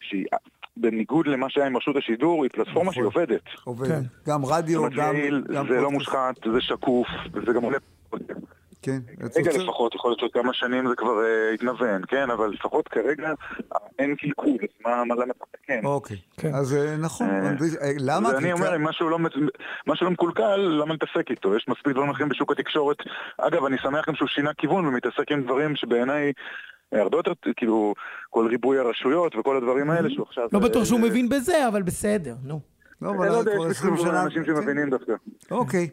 [0.00, 0.26] שהיא,
[0.80, 3.42] בניגוד למה שהיה עם רשות השידור, היא פלטפורמה שהיא עובדת.
[3.64, 3.88] עובד.
[3.88, 4.00] כן.
[4.28, 5.14] גם רדיו, זאת אומרת,
[5.50, 5.66] גם...
[5.68, 5.90] זה לא.
[5.90, 7.78] מושחת, זה שקוף, וזה גם עולה...
[8.82, 8.98] כן.
[9.34, 12.30] כרגע התוצר- לפחות, יכול להיות שעוד כמה שנים זה כבר אה, יתנוון, כן?
[12.30, 14.50] אבל לפחות כרגע אה, אין קלקול,
[14.86, 15.86] מה מה למה אתה מתקן?
[15.86, 16.16] אוקיי.
[16.36, 16.54] כן.
[16.54, 17.26] אז אה, נכון.
[17.30, 17.48] אה,
[17.82, 18.28] אה, למה?
[18.28, 19.18] ואני אומר, כאן- אם משהו לא,
[20.02, 21.56] לא מקולקל, למה להתעסק איתו?
[21.56, 22.96] יש מספיק דברים אחרים בשוק התקשורת.
[23.38, 26.30] אגב, אני שמח גם שהוא שינה כיוון ומתעסק עם דברים שבעיניי אה,
[26.92, 27.94] הרבה יותר, כאילו,
[28.30, 30.48] כל ריבוי הרשויות וכל הדברים האלה שהוא עכשיו...
[30.52, 32.60] לא בטוח שהוא אה, מבין בזה, אבל בסדר, נו.
[33.02, 34.22] לא, אני אבל לא יודע, כבר יש 20 מספיק שנה...
[34.22, 34.54] אנשים כן.
[34.54, 35.12] שמבינים דווקא.
[35.50, 35.88] אוקיי.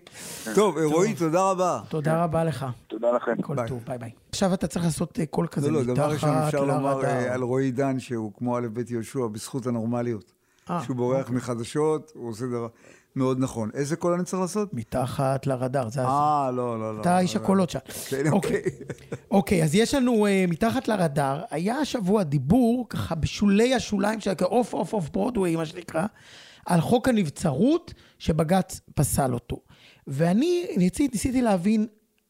[0.55, 1.79] טוב, אה, רועי, תודה רבה.
[1.89, 2.65] תודה רבה לך.
[2.87, 3.41] תודה לכם.
[3.41, 3.55] כל.
[3.67, 4.11] טוב, ביי ביי.
[4.29, 7.03] עכשיו אתה צריך לעשות אה, קול כזה לא, לא, דבר ראשון מתחת אפשר לומר.
[7.03, 10.31] אה, על רועי עידן שהוא כמו א' ב' יהושע בזכות הנורמליות.
[10.69, 12.67] אה, שהוא בורח מחדשות, הוא עושה דבר
[13.15, 13.69] מאוד נכון.
[13.73, 14.73] איזה קול אני צריך לעשות?
[14.73, 16.05] מתחת לרדאר, זה ה...
[16.05, 17.01] אה, לא, לא, לא.
[17.01, 17.79] אתה איש לא, הקולות שם.
[18.09, 18.61] כן, אוקיי.
[19.31, 24.73] אוקיי, אז יש לנו אה, מתחת לרדאר, היה השבוע דיבור, ככה בשולי השוליים של אוף
[24.73, 26.05] אוף אוף ברודווי, מה שנקרא,
[26.65, 29.59] על חוק הנבצרות שבג"ץ פסל אותו.
[30.07, 31.87] ואני ניסיתי, ניסיתי להבין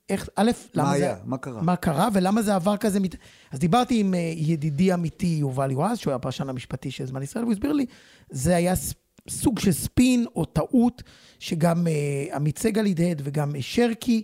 [0.10, 1.04] איך, א', למה מה זה...
[1.06, 1.16] היה?
[1.26, 1.62] מה קרה?
[1.62, 3.00] מה קרה ולמה זה עבר כזה...
[3.00, 3.16] מת...
[3.52, 7.44] אז דיברתי עם אה, ידידי אמיתי יובל יועז, שהוא היה הפרשן המשפטי של זמן ישראל,
[7.44, 7.86] והוא הסביר לי,
[8.30, 8.94] זה היה ס-
[9.30, 11.04] סוג של ספין או טעות,
[11.40, 14.24] שגם אה, עמית סגל הדהד וגם אה, שרקי,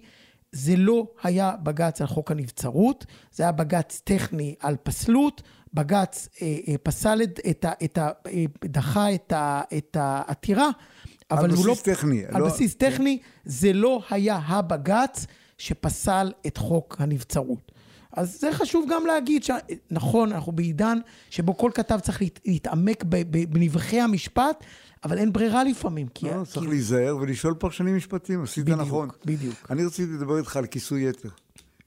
[0.52, 5.42] זה לא היה בג"ץ על חוק הנבצרות, זה היה בג"ץ טכני על פסלות,
[5.74, 10.70] בג"ץ אה, אה, פסל את, את, את, ה- אה, דחה את, ה- את העתירה,
[11.30, 11.74] על אבל הוא לא...
[11.74, 15.26] בסיס טכני, על לא- בסיס טכני, זה לא היה הבג"ץ
[15.58, 17.72] שפסל את חוק הנבצרות.
[18.14, 19.52] אז זה חשוב גם להגיד, ש...
[19.92, 20.98] נכון, אנחנו בעידן
[21.30, 22.40] שבו כל כתב צריך להת...
[22.46, 23.04] להתעמק.
[23.50, 24.64] בנבחי המשפט,
[25.04, 26.08] אבל אין ברירה לפעמים.
[26.08, 26.26] כי...
[26.26, 26.52] לא, כי...
[26.52, 29.10] צריך להיזהר ולשאול פרשנים משפטיים, עשית בדיוק, נכון.
[29.26, 29.56] בדיוק.
[29.70, 31.30] אני רציתי לדבר איתך על כיסוי יתר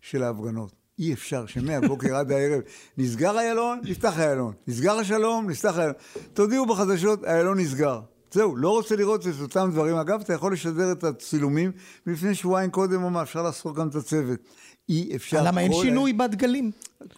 [0.00, 0.72] של ההפגנות.
[0.98, 2.60] אי אפשר שמהבוקר עד הערב
[2.98, 4.52] נסגר איילון, נפתח איילון.
[4.68, 5.94] נסגר השלום, נפתח איילון.
[6.32, 8.00] תודיעו בחדשות, איילון נסגר.
[8.34, 9.96] זהו, לא רוצה לראות את אותם דברים.
[9.96, 11.72] אגב, אתה יכול לשדר את הצילומים,
[12.06, 14.38] ולפני שבועיים קודם הוא אמר, אפשר לעשות גם את הצוות.
[14.88, 15.42] אי אפשר...
[15.42, 16.70] למה אין שינוי בדגלים?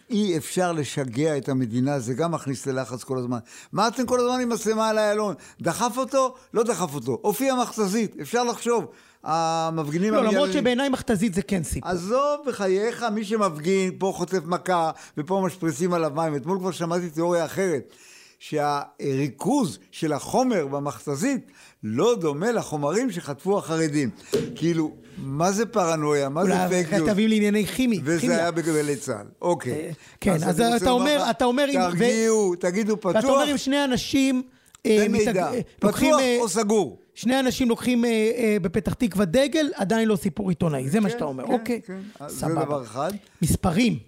[0.09, 3.37] אי אפשר לשגע את המדינה, זה גם מכניס ללחץ כל הזמן.
[3.71, 5.35] מה אתם כל הזמן עם מצלמה על איילון?
[5.61, 6.35] דחף אותו?
[6.53, 7.19] לא דחף אותו.
[7.21, 8.85] הופיע מכתזית, אפשר לחשוב.
[9.23, 10.13] המפגינים...
[10.13, 11.91] לא, למרות שבעיניי מכתזית זה כן סיפור.
[11.91, 16.35] עזוב בחייך, מי שמפגין, פה חוטף מכה, ופה משפריצים עליו מים.
[16.35, 17.93] אתמול כבר שמעתי תיאוריה אחרת,
[18.39, 21.41] שהריכוז של החומר במכתזית
[21.83, 24.09] לא דומה לחומרים שחטפו החרדים.
[24.55, 26.29] כאילו, מה זה פרנויה?
[26.29, 27.09] מה זה פייק ניוז?
[27.09, 27.99] כתבים לענייני כימי.
[28.03, 28.37] וזה כימיה.
[28.37, 29.25] היה בגלי צה"ל.
[29.41, 29.93] אוקיי.
[30.21, 31.65] כן, אז רוצה אתה אומר, אתה אומר...
[31.69, 33.15] אם- ו- תרגיעו, תגידו פתוח.
[33.15, 34.43] ואתה אומר אם שני אנשים...
[34.85, 35.51] אה, תן מידע.
[35.53, 36.99] אה, פתוח אה, או סגור?
[37.15, 41.25] שני אנשים לוקחים אה, אה, בפתח תקווה דגל, עדיין לא סיפור עיתונאי, זה מה שאתה
[41.25, 41.81] אומר, כן, אוקיי.
[41.85, 41.99] כן.
[42.19, 42.65] אז זה סבבה.
[42.65, 43.11] דבר אחד.
[43.41, 43.99] מספרים.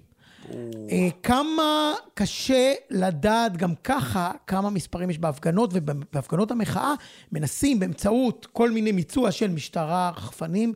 [0.91, 6.93] אה, כמה קשה לדעת גם ככה כמה מספרים יש בהפגנות, ובהפגנות המחאה
[7.31, 10.73] מנסים באמצעות כל מיני מיצוע של משטרה, רחפנים,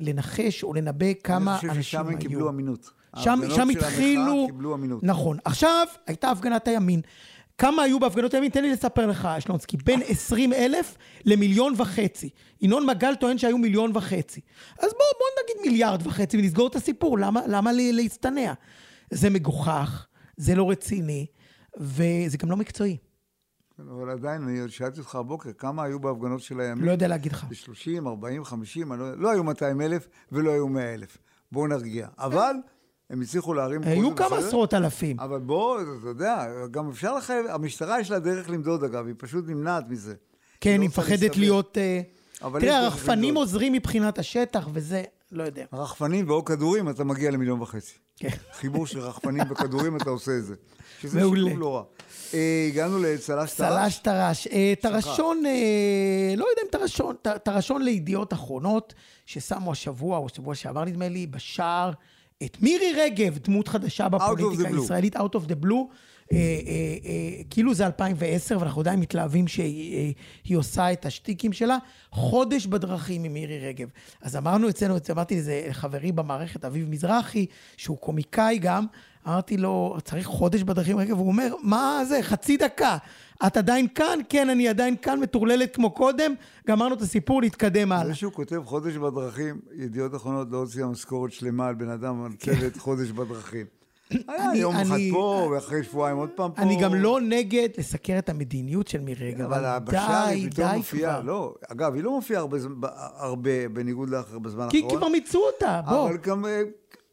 [0.00, 2.10] לנחש או לנבא כמה אני חושב אנשים ששם היו.
[2.10, 2.90] הם קיבלו אמינות.
[3.16, 4.46] שם, שם התחילו...
[4.46, 5.02] קיבלו אמינות.
[5.02, 5.38] נכון.
[5.44, 7.00] עכשיו, הייתה הפגנת הימין.
[7.58, 8.50] כמה היו בהפגנות הימין?
[8.50, 9.76] תן לי לספר לך, שלונסקי.
[9.84, 12.30] בין 20 אלף למיליון וחצי.
[12.62, 14.40] ינון מגל טוען שהיו מיליון וחצי.
[14.78, 17.18] אז בואו בוא נגיד מיליארד וחצי ונסגור את הסיפור.
[17.18, 18.52] למה, למה לי- להצטנע?
[19.10, 21.26] זה מגוחך, זה לא רציני,
[21.76, 22.96] וזה גם לא מקצועי.
[23.78, 26.84] אבל עדיין, אני שאלתי אותך הבוקר, כמה היו בהפגנות של הימין?
[26.84, 27.44] לא יודע להגיד לך.
[27.44, 31.18] ב-30, 40, 50, אני לא, לא היו 200 אלף ולא היו 100 אלף.
[31.52, 32.08] בואו נרגיע.
[32.18, 32.54] אבל
[33.10, 33.82] הם הצליחו להרים...
[33.82, 34.46] היו כמה בסדר.
[34.48, 35.20] עשרות אלפים.
[35.20, 39.44] אבל בוא, אתה יודע, גם אפשר לחייב, המשטרה יש לה דרך למדוד אגב, היא פשוט
[39.48, 40.14] נמנעת מזה.
[40.60, 41.36] כן, היא מפחדת.
[41.36, 41.78] להיות...
[41.78, 42.00] אה,
[42.60, 43.34] תראה, הרחפנים.
[43.34, 45.64] עוזרים מבחינת השטח, וזה, לא יודע.
[45.72, 47.94] רחפנים ואו כדורים, אתה מגיע למיליון וחצי.
[48.16, 48.28] כן.
[48.52, 50.54] חיבור של רחפנים וכדורים, אתה עושה את זה.
[51.00, 51.20] שזה.
[51.20, 51.82] שילוב לא רע.
[52.34, 53.54] אה, הגענו לצל"ש טר"ש.
[53.54, 54.46] צל"ש טר"ש.
[54.46, 58.94] אה, טרשון, אה, לא יודע אם טרשון, טרשון לידיעות אחרונות,
[59.26, 61.92] ששמו השבוע, או שבוע שעבר נדמה לי, בשער,
[62.44, 64.68] את מירי רגב, דמות חדשה בפוליטיקה.
[64.68, 65.94] הישראלית, Out of the Blue.
[66.32, 70.14] אה, אה, אה, כאילו זה 2010, ואנחנו עדיין מתלהבים שהיא
[70.44, 71.78] היא עושה את השטיקים שלה.
[72.10, 73.88] חודש בדרכים עם מירי רגב.
[74.22, 78.86] אז אמרנו אצלנו, אמרתי לזה חברי במערכת, אביב מזרחי, שהוא קומיקאי גם,
[79.28, 81.16] אמרתי לו, צריך חודש בדרכים רגב?
[81.16, 82.96] והוא אומר, מה זה, חצי דקה.
[83.46, 84.18] את עדיין כאן?
[84.28, 86.34] כן, אני עדיין כאן, מטורללת כמו קודם.
[86.68, 88.06] גמרנו את הסיפור, להתקדם הלאה.
[88.06, 92.32] זה שהוא כותב חודש בדרכים, ידיעות אחרונות לא הוציאה משכורת שלמה על בן אדם, על
[92.32, 93.77] צוות חודש בדרכים.
[94.28, 96.62] היה אני- יום אחד פה, ואחרי שבועיים עוד פעם פה.
[96.62, 101.22] אני גם לא נגד לסקר את המדיניות של מירי רגב, אבל די, די כבר.
[101.22, 102.44] לא, אגב, היא לא מופיעה
[103.16, 104.88] הרבה, בניגוד לאחר בזמן האחרון.
[104.90, 106.08] כי כבר מיצו אותה, בוא.
[106.08, 106.62] אבל גם, אה,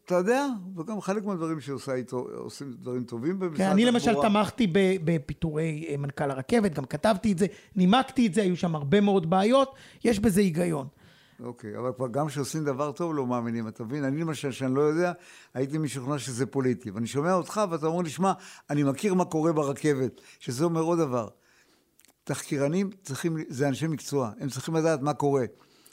[0.05, 0.45] אתה יודע,
[0.77, 4.29] וגם חלק מהדברים שהיא איתו, עושים דברים טובים במשרד כן, אני למשל התחבורה.
[4.29, 4.67] תמכתי
[5.03, 9.29] בפיטורי אה, מנכ"ל הרכבת, גם כתבתי את זה, נימקתי את זה, היו שם הרבה מאוד
[9.29, 10.87] בעיות, יש בזה היגיון.
[11.43, 14.03] אוקיי, אבל כבר גם כשעושים דבר טוב לא מאמינים, אתה מבין?
[14.03, 15.11] אני למשל, שאני לא יודע,
[15.53, 16.91] הייתי משוכנע שזה פוליטי.
[16.91, 18.33] ואני שומע אותך ואתה אומר לי, שמע,
[18.69, 21.27] אני מכיר מה קורה ברכבת, שזה אומר עוד דבר.
[22.23, 25.45] תחקירנים צריכים, זה אנשי מקצוע, הם צריכים לדעת מה קורה.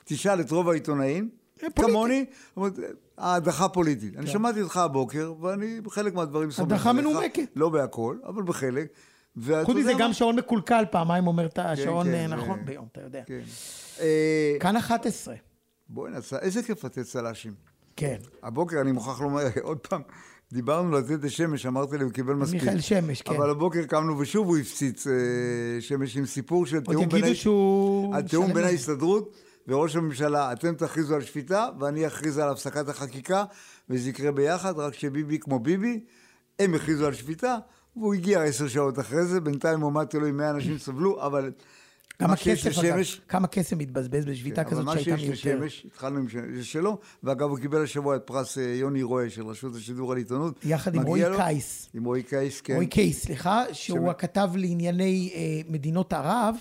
[0.05, 1.29] תשאל את רוב העיתונאים,
[1.77, 2.25] כמוני,
[2.57, 2.73] אומרת,
[3.19, 4.17] ההדחה פוליטית.
[4.17, 7.07] אני שמעתי אותך הבוקר, ואני בחלק מהדברים סומך הדחה עליך.
[7.07, 7.49] מנומקת.
[7.57, 8.93] לא בהכל, אבל בחלק.
[9.65, 10.13] חוץ מזה גם?
[10.13, 13.23] שעון מקולקל פעמיים אומר את השעון כן, אה, נכון ביום, אתה יודע.
[13.27, 13.41] כן.
[14.61, 15.35] כאן 11.
[15.89, 17.55] בואי נעשה, איזה כיף לתת צל"שים.
[17.97, 18.17] כן.
[18.43, 20.03] הבוקר, אני מוכרח לומר, עוד פעם,
[20.53, 22.63] דיברנו לתת לשמש, אמרתי לי, הוא קיבל מספיק.
[22.63, 23.35] מיכאל שמש, כן.
[23.35, 25.13] אבל הבוקר קמנו ושוב הוא הפציץ אה,
[25.81, 27.19] שמש עם סיפור של תיאום בין...
[27.19, 28.65] יגידו ה- שהוא על תיאום משלם בין.
[28.65, 29.37] ההסתדרות
[29.69, 30.53] וראש הממשלה.
[30.53, 33.45] אתם תכריזו על שפיטה ואני אכריז על הפסקת החקיקה,
[33.91, 36.01] וזה יקרה ביחד, רק שביבי כמו ביבי,
[36.59, 37.59] הם הכריזו על שפיטה,
[37.97, 41.53] והוא הגיע עשר שעות אחרי זה, בינתיים הוא עמד תלוי 100 אנשים סבלו, אבל
[42.19, 45.47] כמה כסף, אגב, לשמש- כמה כסף מתבזבז בשביתה כן, כזאת אבל מה שהייתה שיש.
[45.47, 46.37] לשמש, התחלנו עם ש-
[46.73, 50.55] שלו, ואגב, הוא קיבל השבוע את פרס אה, יוני רואה של רשות השידור על עיתונות.
[50.65, 51.89] יחד עם רועי לו- קייס.
[51.95, 52.75] עם רועי קייס, כן.
[52.75, 55.41] רועי קייס, סליחה, שהוא שמ- הכתב לענייני אה,
[55.73, 56.57] מדינות ערב,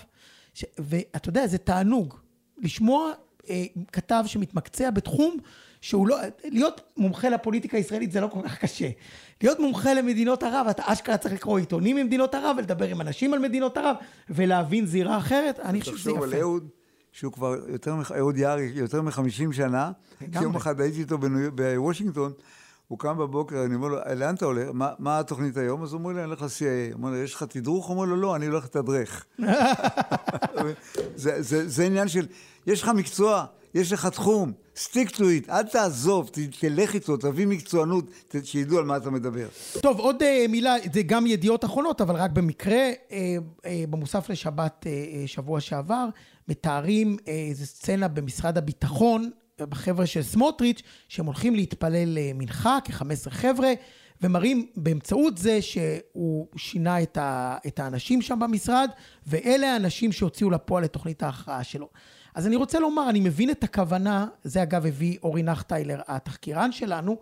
[0.54, 0.64] ש...
[0.78, 2.14] ואתה יודע, זה תענוג
[2.58, 3.12] לשמוע
[3.50, 5.36] אה, כתב שמתמקצע בתחום
[5.82, 6.16] שהוא לא...
[6.44, 8.88] להיות מומחה לפוליטיקה הישראלית זה לא כל כך קשה.
[9.42, 13.38] להיות מומחה למדינות ערב, אתה אשכרה צריך לקרוא עיתונים ממדינות ערב ולדבר עם אנשים על
[13.38, 13.96] מדינות ערב
[14.30, 16.40] ולהבין זירה אחרת, אני חושב שזה תחשוב על יפה.
[16.40, 16.68] אהוד,
[17.12, 19.92] שהוא כבר יותר, אהוד יערי, יותר מ-50 שנה.
[20.42, 21.18] יום אחד הייתי איתו
[21.54, 22.32] בוושינגטון,
[22.88, 24.68] הוא קם בבוקר, אני אומר לו, לאן אתה הולך?
[24.72, 25.82] מה, מה התוכנית היום?
[25.82, 26.94] אז הוא אומר לי, אני הולך ל-CIA.
[26.94, 27.86] אומר לו, יש לך תדרוך?
[27.86, 29.24] הוא אומר לו, לא, אני הולך לתדרך.
[31.16, 32.26] זה, זה, זה עניין של,
[32.66, 37.46] יש לך מקצוע, יש לך תחום, stick to it, אל תעזוב, ת, תלך איתו, תביא
[37.46, 39.48] מקצוענות, ת, שידעו על מה אתה מדבר.
[39.80, 44.86] טוב, עוד אה, מילה, זה גם ידיעות אחרונות, אבל רק במקרה, אה, אה, במוסף לשבת
[44.86, 46.08] אה, אה, שבוע שעבר,
[46.48, 49.30] מתארים אה, איזו סצנה במשרד הביטחון,
[49.60, 53.72] בחבר'ה של סמוטריץ', שהם הולכים להתפלל אה, מנחה, כ-15 חבר'ה,
[54.20, 58.90] ומראים באמצעות זה שהוא שינה את, ה, את האנשים שם במשרד,
[59.26, 61.88] ואלה האנשים שהוציאו לפועל את תוכנית ההכרעה שלו.
[62.34, 67.16] אז אני רוצה לומר, אני מבין את הכוונה, זה אגב הביא אורי נחטיילר, התחקירן שלנו,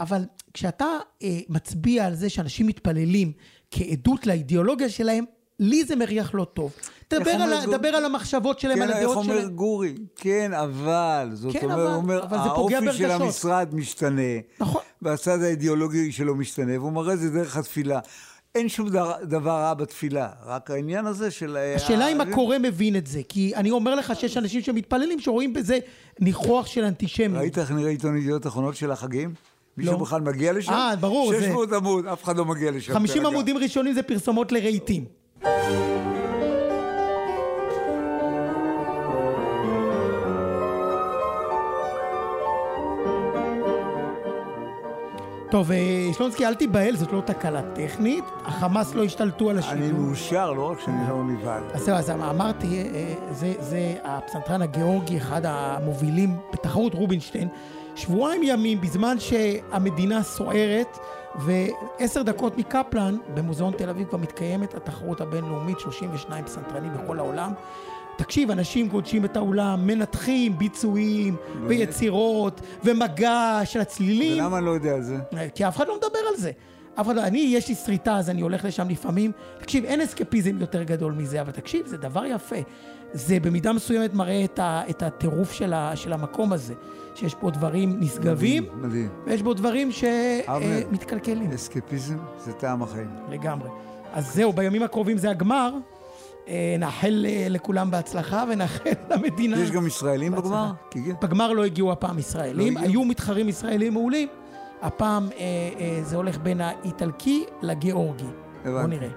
[0.00, 0.22] אבל
[0.54, 0.86] כשאתה
[1.22, 3.32] אה, מצביע על זה שאנשים מתפללים
[3.70, 5.24] כעדות לאידיאולוגיה שלהם,
[5.58, 6.72] לי זה מריח לא טוב.
[7.10, 9.54] דבר על, גור- דבר על המחשבות שלהם, על כן, איך הדעות אומר שלהם.
[9.54, 9.94] גורי?
[10.16, 13.10] כן, אבל, זאת כן, אומרת, אבל, אומר, אבל האופי של.
[13.10, 14.22] המשרד משתנה,
[14.60, 14.82] נכון.
[15.02, 18.00] והצד האידיאולוגי שלו משתנה, והוא מראה את זה דרך התפילה.
[18.54, 21.56] אין שום דבר, דבר רע בתפילה, רק העניין הזה של...
[21.56, 25.20] אה, השאלה אם ה- הקורא מבין את זה, כי אני אומר לך שיש אנשים שמתפללים
[25.20, 25.78] שרואים בזה
[26.20, 27.40] ניחוח של אנטישמיות.
[27.40, 29.34] ראית איך נראה עיתון ידיעות אחרונות של החגים?
[29.76, 29.98] מישהו לא.
[29.98, 30.72] בכלל מגיע לשם?
[30.72, 32.92] אה, ברור, זה- 600 עמוד, אף אחד לא מגיע לשם.
[32.92, 33.28] 50 תירגע.
[33.36, 35.04] עמודים ראשונים זה פרסומות לרהיטים.
[45.54, 48.24] טוב, אה, שלונסקי, אל תיבהל, זאת לא תקלה טכנית.
[48.44, 49.78] החמאס לא השתלטו על השידור.
[49.78, 51.62] אני מאושר, לא רק שאני לא נבהל.
[51.72, 57.48] אז זהו, אז אמרתי, אה, זה, זה הפסנתרן הגיאורגי, אחד המובילים בתחרות רובינשטיין.
[57.94, 60.98] שבועיים ימים בזמן שהמדינה סוערת,
[61.34, 67.52] ועשר דקות מקפלן, במוזיאון תל אביב כבר מתקיימת התחרות הבינלאומית, 32 פסנתרנים בכל העולם.
[68.18, 74.38] תקשיב, אנשים גודשים את האולם, מנתחים ביצועים ויצירות ומגע של הצלילים.
[74.38, 75.16] ולמה אני לא יודע על זה?
[75.54, 76.50] כי אף אחד לא מדבר על זה.
[77.00, 79.32] אף אחד לא, אני, יש לי שריטה, אז אני הולך לשם לפעמים.
[79.58, 82.56] תקשיב, אין אסקפיזם יותר גדול מזה, אבל תקשיב, זה דבר יפה.
[83.12, 86.74] זה במידה מסוימת מראה את, ה, את הטירוף של, ה, של המקום הזה.
[87.14, 89.08] שיש פה דברים נשגבים, מדהים, מדהים.
[89.26, 91.50] ויש בו דברים שמתקלקלים.
[91.52, 93.10] אסקפיזם זה טעם החיים.
[93.30, 93.68] לגמרי.
[94.12, 95.74] אז זהו, בימים הקרובים זה הגמר.
[96.48, 99.58] אה, נאחל אה, לכולם בהצלחה ונאחל למדינה.
[99.58, 100.72] יש גם ישראלים בגמר?
[100.90, 101.12] כי כן.
[101.22, 102.80] בגמר לא הגיעו הפעם ישראלים, לא?
[102.80, 104.28] היו מתחרים ישראלים מעולים.
[104.82, 105.38] הפעם אה,
[105.80, 108.24] אה, זה הולך בין האיטלקי לגיאורגי.
[108.64, 108.96] בוא הבנתי.
[108.96, 109.08] נראה.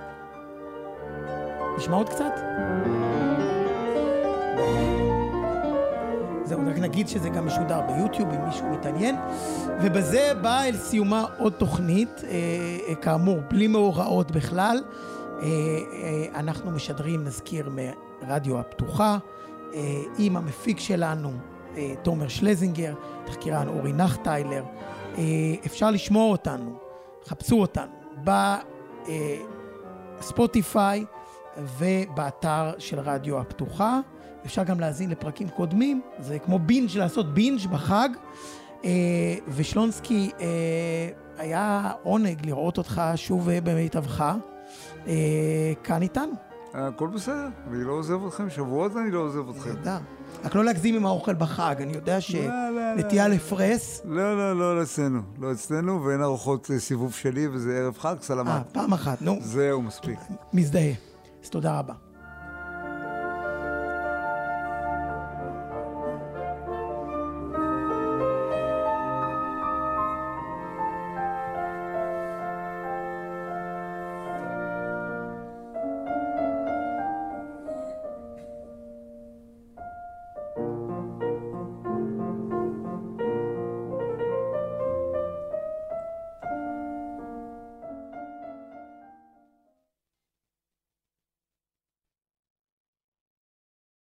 [1.77, 2.39] נשמע עוד קצת?
[6.43, 9.15] זהו, רק נגיד שזה גם משודר ביוטיוב, אם מישהו מתעניין.
[9.81, 14.77] ובזה באה אל סיומה עוד תוכנית, אה, כאמור, בלי מאורעות בכלל.
[15.41, 15.47] אה,
[15.93, 17.69] אה, אנחנו משדרים, נזכיר,
[18.21, 19.17] מרדיו הפתוחה,
[19.73, 21.31] אה, עם המפיק שלנו,
[22.01, 22.93] תומר שלזינגר,
[23.25, 24.63] תחקירן אורי נחטיילר.
[25.65, 26.77] אפשר לשמוע אותנו,
[27.25, 27.91] חפשו אותנו,
[30.19, 31.05] בספוטיפיי
[31.57, 33.99] ובאתר של רדיו הפתוחה.
[34.45, 38.09] אפשר גם להאזין לפרקים קודמים, זה כמו בינג' לעשות בינג' בחג.
[39.47, 40.31] ושלונסקי,
[41.37, 44.35] היה עונג לראות אותך שוב במיטבך,
[45.83, 46.33] כאן איתנו.
[46.73, 49.69] הכל בסדר, אני לא עוזב אתכם, שבועות אני לא עוזב אתכם.
[49.69, 49.97] נהדר.
[50.43, 54.01] רק לא להגזים עם האוכל בחג, אני יודע שנטייה לפרס.
[54.05, 55.21] לא, לא, לא אצלנו.
[55.39, 58.61] לא אצלנו, ואין ארוחות אה, סיבוב שלי, וזה ערב חג, אה, סלמת.
[58.71, 60.19] פעם אחת, נו, זהו, מספיק.
[60.53, 60.91] מזדהה.
[61.43, 61.93] אז תודה רבה.